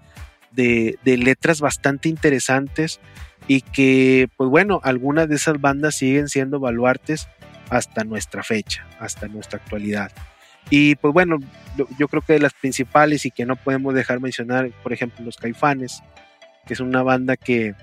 de, 0.52 0.98
de, 1.04 1.16
letras 1.16 1.60
bastante 1.60 2.08
interesantes 2.08 3.00
y 3.46 3.60
que, 3.62 4.28
pues 4.36 4.50
bueno, 4.50 4.80
algunas 4.84 5.28
de 5.28 5.36
esas 5.36 5.60
bandas 5.60 5.96
siguen 5.96 6.28
siendo 6.28 6.60
baluartes 6.60 7.28
hasta 7.68 8.04
nuestra 8.04 8.42
fecha, 8.42 8.86
hasta 8.98 9.28
nuestra 9.28 9.58
actualidad. 9.58 10.10
Y 10.70 10.94
pues 10.94 11.12
bueno, 11.12 11.38
yo 11.98 12.08
creo 12.08 12.22
que 12.22 12.34
de 12.34 12.38
las 12.38 12.54
principales 12.54 13.26
y 13.26 13.30
que 13.30 13.44
no 13.44 13.56
podemos 13.56 13.92
dejar 13.94 14.20
mencionar, 14.20 14.70
por 14.82 14.92
ejemplo, 14.92 15.24
los 15.24 15.36
Caifanes, 15.36 16.02
que 16.66 16.74
es 16.74 16.80
una 16.80 17.02
banda 17.02 17.36
que, 17.36 17.74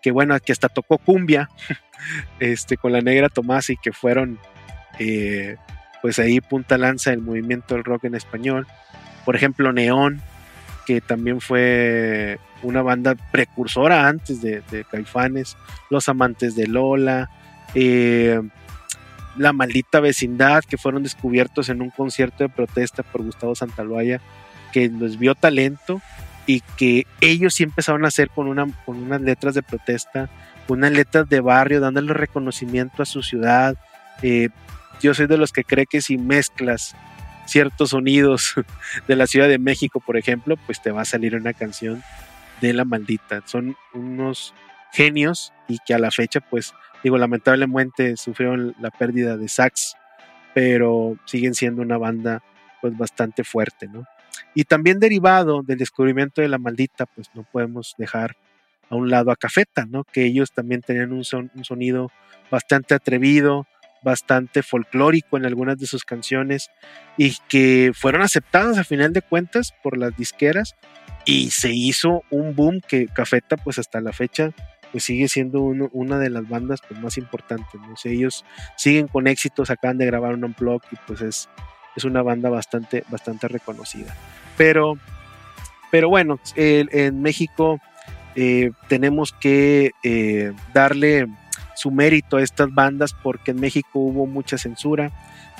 que 0.00 0.12
bueno, 0.12 0.38
que 0.38 0.52
hasta 0.52 0.68
tocó 0.68 0.98
cumbia 0.98 1.50
este, 2.40 2.76
con 2.76 2.92
la 2.92 3.00
negra 3.00 3.28
Tomás 3.28 3.70
y 3.70 3.76
que 3.76 3.92
fueron 3.92 4.38
eh, 4.98 5.56
pues 6.00 6.18
ahí 6.18 6.40
punta 6.40 6.78
lanza 6.78 7.10
del 7.10 7.22
movimiento 7.22 7.74
del 7.74 7.84
rock 7.84 8.04
en 8.04 8.14
español. 8.14 8.66
Por 9.24 9.36
ejemplo, 9.36 9.72
Neón, 9.72 10.20
que 10.86 11.00
también 11.00 11.40
fue 11.40 12.38
una 12.62 12.82
banda 12.82 13.14
precursora 13.30 14.08
antes 14.08 14.40
de, 14.42 14.62
Caifanes, 14.90 15.56
Los 15.90 16.08
Amantes 16.08 16.54
de 16.54 16.66
Lola, 16.66 17.30
eh, 17.74 18.40
La 19.36 19.52
Maldita 19.52 20.00
Vecindad, 20.00 20.64
que 20.64 20.78
fueron 20.78 21.02
descubiertos 21.02 21.68
en 21.68 21.82
un 21.82 21.90
concierto 21.90 22.44
de 22.44 22.48
protesta 22.48 23.02
por 23.02 23.22
Gustavo 23.22 23.54
Santaloaya, 23.54 24.20
que 24.72 24.88
les 24.88 25.18
vio 25.18 25.34
talento 25.34 26.00
y 26.46 26.60
que 26.76 27.06
ellos 27.20 27.54
sí 27.54 27.62
empezaron 27.62 28.04
a 28.04 28.08
hacer 28.08 28.30
con, 28.30 28.48
una, 28.48 28.66
con 28.84 28.96
unas 28.96 29.20
letras 29.20 29.54
de 29.54 29.62
protesta, 29.62 30.28
unas 30.68 30.92
letras 30.92 31.28
de 31.28 31.40
barrio, 31.40 31.80
dándole 31.80 32.12
reconocimiento 32.14 33.02
a 33.02 33.06
su 33.06 33.22
ciudad. 33.22 33.76
Eh, 34.22 34.48
yo 35.00 35.14
soy 35.14 35.26
de 35.26 35.36
los 35.36 35.52
que 35.52 35.64
cree 35.64 35.86
que 35.86 36.00
si 36.00 36.18
mezclas 36.18 36.94
ciertos 37.46 37.90
sonidos 37.90 38.54
de 39.08 39.16
la 39.16 39.26
Ciudad 39.26 39.48
de 39.48 39.58
México, 39.58 40.00
por 40.00 40.16
ejemplo, 40.16 40.56
pues 40.56 40.80
te 40.80 40.90
va 40.90 41.02
a 41.02 41.06
salir 41.06 41.34
una 41.34 41.52
canción 41.52 42.02
de 42.60 42.72
la 42.72 42.84
maldita. 42.84 43.42
Son 43.46 43.76
unos 43.92 44.54
genios 44.92 45.52
y 45.68 45.78
que 45.84 45.94
a 45.94 45.98
la 45.98 46.10
fecha, 46.10 46.40
pues, 46.40 46.74
digo, 47.02 47.18
lamentablemente 47.18 48.16
sufrieron 48.16 48.74
la 48.80 48.90
pérdida 48.90 49.36
de 49.36 49.48
Sax, 49.48 49.96
pero 50.54 51.16
siguen 51.24 51.54
siendo 51.54 51.82
una 51.82 51.98
banda 51.98 52.42
pues 52.80 52.96
bastante 52.96 53.44
fuerte, 53.44 53.88
¿no? 53.88 54.04
Y 54.54 54.64
también 54.64 54.98
derivado 54.98 55.62
del 55.62 55.78
descubrimiento 55.78 56.42
de 56.42 56.48
la 56.48 56.58
maldita, 56.58 57.06
pues 57.06 57.28
no 57.34 57.44
podemos 57.44 57.94
dejar 57.96 58.36
a 58.90 58.96
un 58.96 59.10
lado 59.10 59.30
a 59.30 59.36
Cafeta, 59.36 59.86
¿no? 59.86 60.04
Que 60.04 60.24
ellos 60.24 60.52
también 60.52 60.82
tenían 60.82 61.12
un, 61.12 61.22
un 61.54 61.64
sonido 61.64 62.10
bastante 62.50 62.94
atrevido, 62.94 63.66
bastante 64.02 64.62
folclórico 64.62 65.36
en 65.36 65.46
algunas 65.46 65.78
de 65.78 65.86
sus 65.86 66.04
canciones 66.04 66.70
y 67.16 67.36
que 67.48 67.92
fueron 67.94 68.22
aceptadas 68.22 68.78
a 68.78 68.84
final 68.84 69.12
de 69.12 69.22
cuentas 69.22 69.72
por 69.82 69.96
las 69.96 70.16
disqueras 70.16 70.74
y 71.24 71.50
se 71.50 71.70
hizo 71.70 72.22
un 72.30 72.54
boom 72.54 72.80
que 72.80 73.06
Cafeta 73.06 73.56
pues 73.56 73.78
hasta 73.78 74.00
la 74.00 74.12
fecha 74.12 74.50
pues 74.92 75.04
sigue 75.04 75.26
siendo 75.28 75.62
una 75.62 76.18
de 76.18 76.30
las 76.30 76.48
bandas 76.48 76.80
pues, 76.86 77.00
más 77.00 77.18
importantes, 77.18 77.80
ellos 78.04 78.44
siguen 78.76 79.08
con 79.08 79.26
éxitos, 79.26 79.70
acaban 79.70 79.98
de 79.98 80.06
grabar 80.06 80.34
un 80.34 80.44
unplug 80.44 80.82
y 80.92 80.96
pues 81.06 81.22
es, 81.22 81.48
una 82.04 82.22
banda 82.22 82.50
bastante, 82.50 83.04
reconocida. 83.42 84.14
Pero, 84.56 84.98
pero 85.90 86.08
bueno, 86.08 86.38
en 86.56 87.22
México 87.22 87.80
eh, 88.34 88.70
tenemos 88.88 89.32
que 89.32 89.92
eh, 90.02 90.52
darle 90.72 91.26
su 91.74 91.90
mérito 91.90 92.36
a 92.36 92.42
estas 92.42 92.72
bandas 92.72 93.14
porque 93.14 93.50
en 93.50 93.60
México 93.60 93.98
hubo 93.98 94.26
mucha 94.26 94.58
censura, 94.58 95.10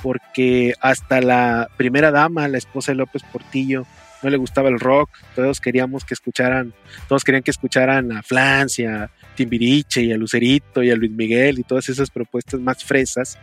porque 0.03 0.75
hasta 0.81 1.21
la 1.21 1.69
primera 1.77 2.11
dama, 2.11 2.49
la 2.49 2.59
esposa 2.59 2.93
de 2.93 2.97
López 2.97 3.23
Portillo, 3.31 3.87
no 4.23 4.31
le 4.31 4.37
gustaba 4.37 4.69
el 4.69 4.81
rock, 4.81 5.11
todos 5.35 5.61
queríamos 5.61 6.05
que 6.05 6.15
escucharan, 6.15 6.73
todos 7.09 7.25
querían 7.25 7.43
que 7.43 7.51
escucharan 7.51 8.13
a 8.13 8.23
Francia, 8.23 9.05
a 9.05 9.11
Timbiriche 9.35 10.03
y 10.03 10.13
a 10.13 10.17
Lucerito 10.17 10.83
y 10.83 10.91
a 10.91 10.97
Luis 10.97 11.11
Miguel 11.11 11.59
y 11.59 11.63
todas 11.65 11.89
esas 11.89 12.11
propuestas 12.11 12.61
más 12.61 12.85
fresas. 12.85 13.39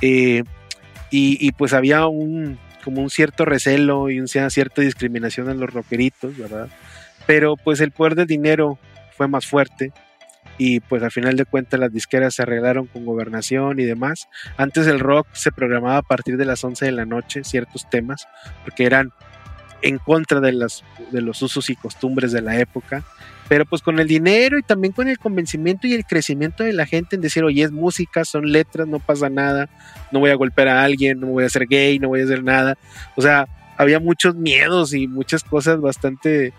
Eh, 0.00 0.42
y, 1.12 1.50
pues 1.52 1.72
había 1.72 2.06
un 2.06 2.58
como 2.84 3.02
un 3.02 3.10
cierto 3.10 3.44
recelo 3.44 4.08
y 4.08 4.20
una 4.20 4.48
cierta 4.48 4.80
discriminación 4.80 5.50
en 5.50 5.60
los 5.60 5.70
rockeritos, 5.70 6.36
¿verdad? 6.38 6.68
Pero 7.26 7.56
pues 7.56 7.80
el 7.80 7.90
poder 7.90 8.14
del 8.14 8.26
dinero 8.26 8.78
fue 9.16 9.28
más 9.28 9.44
fuerte 9.44 9.92
y 10.56 10.80
pues 10.80 11.02
al 11.02 11.10
final 11.10 11.36
de 11.36 11.44
cuentas 11.44 11.78
las 11.80 11.92
disqueras 11.92 12.34
se 12.34 12.42
arreglaron 12.42 12.86
con 12.86 13.04
gobernación 13.04 13.80
y 13.80 13.84
demás. 13.84 14.28
Antes 14.56 14.86
el 14.86 15.00
rock 15.00 15.26
se 15.32 15.52
programaba 15.52 15.98
a 15.98 16.02
partir 16.02 16.36
de 16.36 16.44
las 16.44 16.62
11 16.62 16.86
de 16.86 16.92
la 16.92 17.04
noche, 17.04 17.44
ciertos 17.44 17.88
temas, 17.90 18.26
porque 18.64 18.84
eran 18.84 19.10
en 19.82 19.98
contra 19.98 20.40
de, 20.40 20.52
las, 20.52 20.84
de 21.10 21.20
los 21.20 21.40
usos 21.42 21.70
y 21.70 21.76
costumbres 21.76 22.32
de 22.32 22.42
la 22.42 22.58
época, 22.58 23.04
pero 23.48 23.66
pues 23.66 23.82
con 23.82 23.98
el 23.98 24.06
dinero 24.06 24.58
y 24.58 24.62
también 24.62 24.92
con 24.92 25.08
el 25.08 25.18
convencimiento 25.18 25.86
y 25.86 25.94
el 25.94 26.04
crecimiento 26.04 26.62
de 26.62 26.72
la 26.72 26.86
gente 26.86 27.16
en 27.16 27.22
decir, 27.22 27.42
oye, 27.42 27.64
es 27.64 27.72
música, 27.72 28.24
son 28.24 28.52
letras, 28.52 28.86
no 28.86 29.00
pasa 29.00 29.28
nada, 29.28 29.68
no 30.12 30.20
voy 30.20 30.30
a 30.30 30.36
golpear 30.36 30.68
a 30.68 30.84
alguien, 30.84 31.18
no 31.18 31.26
voy 31.28 31.44
a 31.44 31.48
ser 31.48 31.66
gay, 31.66 31.98
no 31.98 32.08
voy 32.08 32.20
a 32.20 32.24
hacer 32.24 32.44
nada. 32.44 32.78
O 33.16 33.22
sea, 33.22 33.48
había 33.76 33.98
muchos 33.98 34.36
miedos 34.36 34.94
y 34.94 35.08
muchas 35.08 35.42
cosas 35.42 35.80
bastante 35.80 36.52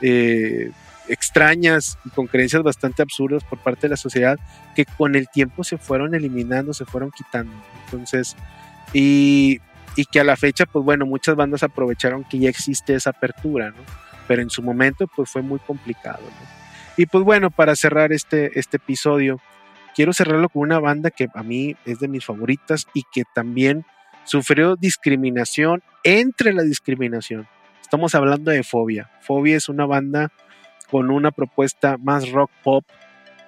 eh, 0.00 0.72
extrañas 1.08 1.98
y 2.04 2.10
con 2.10 2.26
creencias 2.26 2.62
bastante 2.62 3.02
absurdas 3.02 3.44
por 3.44 3.58
parte 3.58 3.82
de 3.82 3.90
la 3.90 3.96
sociedad 3.96 4.38
que 4.74 4.84
con 4.84 5.14
el 5.14 5.28
tiempo 5.28 5.64
se 5.64 5.78
fueron 5.78 6.14
eliminando, 6.14 6.72
se 6.74 6.84
fueron 6.86 7.10
quitando. 7.10 7.52
Entonces, 7.84 8.36
y, 8.92 9.60
y 9.96 10.04
que 10.06 10.20
a 10.20 10.24
la 10.24 10.36
fecha, 10.36 10.66
pues 10.66 10.84
bueno, 10.84 11.06
muchas 11.06 11.36
bandas 11.36 11.62
aprovecharon 11.62 12.24
que 12.24 12.38
ya 12.38 12.48
existe 12.48 12.94
esa 12.94 13.10
apertura, 13.10 13.70
¿no? 13.70 13.82
Pero 14.26 14.42
en 14.42 14.50
su 14.50 14.62
momento, 14.62 15.06
pues 15.14 15.30
fue 15.30 15.42
muy 15.42 15.58
complicado, 15.58 16.22
¿no? 16.22 16.62
Y 16.96 17.06
pues 17.06 17.24
bueno, 17.24 17.50
para 17.50 17.74
cerrar 17.74 18.12
este, 18.12 18.58
este 18.58 18.76
episodio, 18.76 19.40
quiero 19.94 20.12
cerrarlo 20.12 20.48
con 20.48 20.62
una 20.62 20.78
banda 20.78 21.10
que 21.10 21.28
a 21.34 21.42
mí 21.42 21.76
es 21.84 22.00
de 22.00 22.08
mis 22.08 22.24
favoritas 22.24 22.86
y 22.94 23.04
que 23.12 23.24
también 23.34 23.84
sufrió 24.24 24.76
discriminación 24.76 25.82
entre 26.04 26.52
la 26.52 26.62
discriminación. 26.62 27.48
Estamos 27.80 28.14
hablando 28.14 28.50
de 28.50 28.62
Fobia. 28.62 29.10
Fobia 29.20 29.56
es 29.56 29.68
una 29.68 29.86
banda 29.86 30.30
con 30.90 31.10
una 31.10 31.30
propuesta 31.30 31.96
más 31.98 32.30
rock 32.30 32.50
pop, 32.62 32.84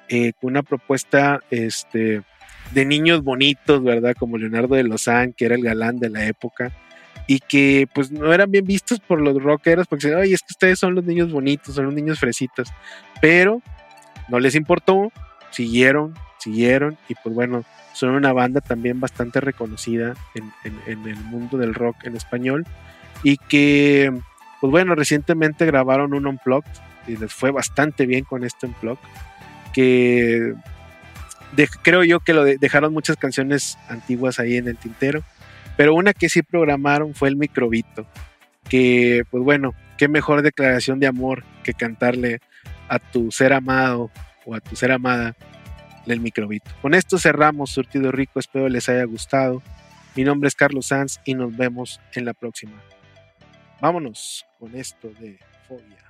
eh, 0.08 0.32
con 0.40 0.52
una 0.52 0.62
propuesta 0.62 1.40
este, 1.50 2.22
de 2.74 2.84
niños 2.84 3.22
bonitos, 3.22 3.82
¿verdad? 3.82 4.14
Como 4.18 4.36
Leonardo 4.36 4.74
de 4.74 4.84
Lozán, 4.84 5.32
que 5.32 5.46
era 5.46 5.54
el 5.54 5.62
galán 5.62 5.98
de 5.98 6.10
la 6.10 6.26
época, 6.26 6.72
y 7.26 7.38
que 7.38 7.88
pues 7.94 8.10
no 8.10 8.32
eran 8.34 8.50
bien 8.50 8.66
vistos 8.66 9.00
por 9.00 9.20
los 9.20 9.42
rockeros, 9.42 9.86
porque 9.86 10.08
decían, 10.08 10.22
ay, 10.22 10.34
es 10.34 10.40
que 10.40 10.52
ustedes 10.52 10.78
son 10.78 10.94
los 10.94 11.04
niños 11.04 11.32
bonitos, 11.32 11.74
son 11.74 11.86
los 11.86 11.94
niños 11.94 12.18
fresitas, 12.18 12.68
pero 13.22 13.62
no 14.28 14.40
les 14.40 14.54
importó, 14.54 15.10
siguieron, 15.50 16.14
siguieron, 16.38 16.98
y 17.08 17.14
pues 17.22 17.34
bueno, 17.34 17.64
son 17.94 18.10
una 18.10 18.32
banda 18.32 18.60
también 18.60 19.00
bastante 19.00 19.40
reconocida 19.40 20.14
en, 20.34 20.52
en 20.86 21.06
el 21.08 21.16
mundo 21.16 21.56
del 21.56 21.74
rock 21.74 22.04
en 22.04 22.16
español, 22.16 22.66
y 23.22 23.38
que, 23.38 24.12
pues 24.60 24.70
bueno, 24.70 24.94
recientemente 24.94 25.64
grabaron 25.64 26.12
un 26.12 26.26
Unplugged 26.26 26.70
y 27.06 27.16
les 27.16 27.32
fue 27.32 27.50
bastante 27.50 28.06
bien 28.06 28.24
con 28.24 28.44
este 28.44 28.66
unplug 28.66 28.98
que 29.72 30.54
creo 31.82 32.04
yo 32.04 32.20
que 32.20 32.34
lo 32.34 32.44
dejaron 32.44 32.92
muchas 32.92 33.16
canciones 33.16 33.78
antiguas 33.88 34.38
ahí 34.38 34.56
en 34.56 34.68
el 34.68 34.76
tintero 34.76 35.22
pero 35.76 35.94
una 35.94 36.12
que 36.12 36.28
sí 36.28 36.42
programaron 36.42 37.14
fue 37.14 37.28
el 37.28 37.36
microbito 37.36 38.06
que 38.68 39.22
pues 39.30 39.42
bueno 39.42 39.74
qué 39.96 40.08
mejor 40.08 40.42
declaración 40.42 41.00
de 41.00 41.06
amor 41.06 41.44
que 41.62 41.74
cantarle 41.74 42.40
a 42.88 42.98
tu 42.98 43.30
ser 43.30 43.52
amado 43.52 44.10
o 44.44 44.54
a 44.54 44.60
tu 44.60 44.76
ser 44.76 44.92
amada 44.92 45.34
el 46.06 46.20
microbito. 46.20 46.70
Con 46.82 46.94
esto 46.94 47.18
cerramos 47.18 47.70
surtido 47.70 48.12
rico 48.12 48.38
espero 48.38 48.68
les 48.68 48.88
haya 48.88 49.04
gustado. 49.04 49.62
Mi 50.14 50.24
nombre 50.24 50.48
es 50.48 50.54
Carlos 50.54 50.86
Sanz 50.86 51.18
y 51.24 51.34
nos 51.34 51.56
vemos 51.56 52.00
en 52.14 52.24
la 52.24 52.34
próxima. 52.34 52.80
Vámonos 53.80 54.46
con 54.58 54.74
esto 54.76 55.10
de 55.18 55.38
fobia. 55.66 56.04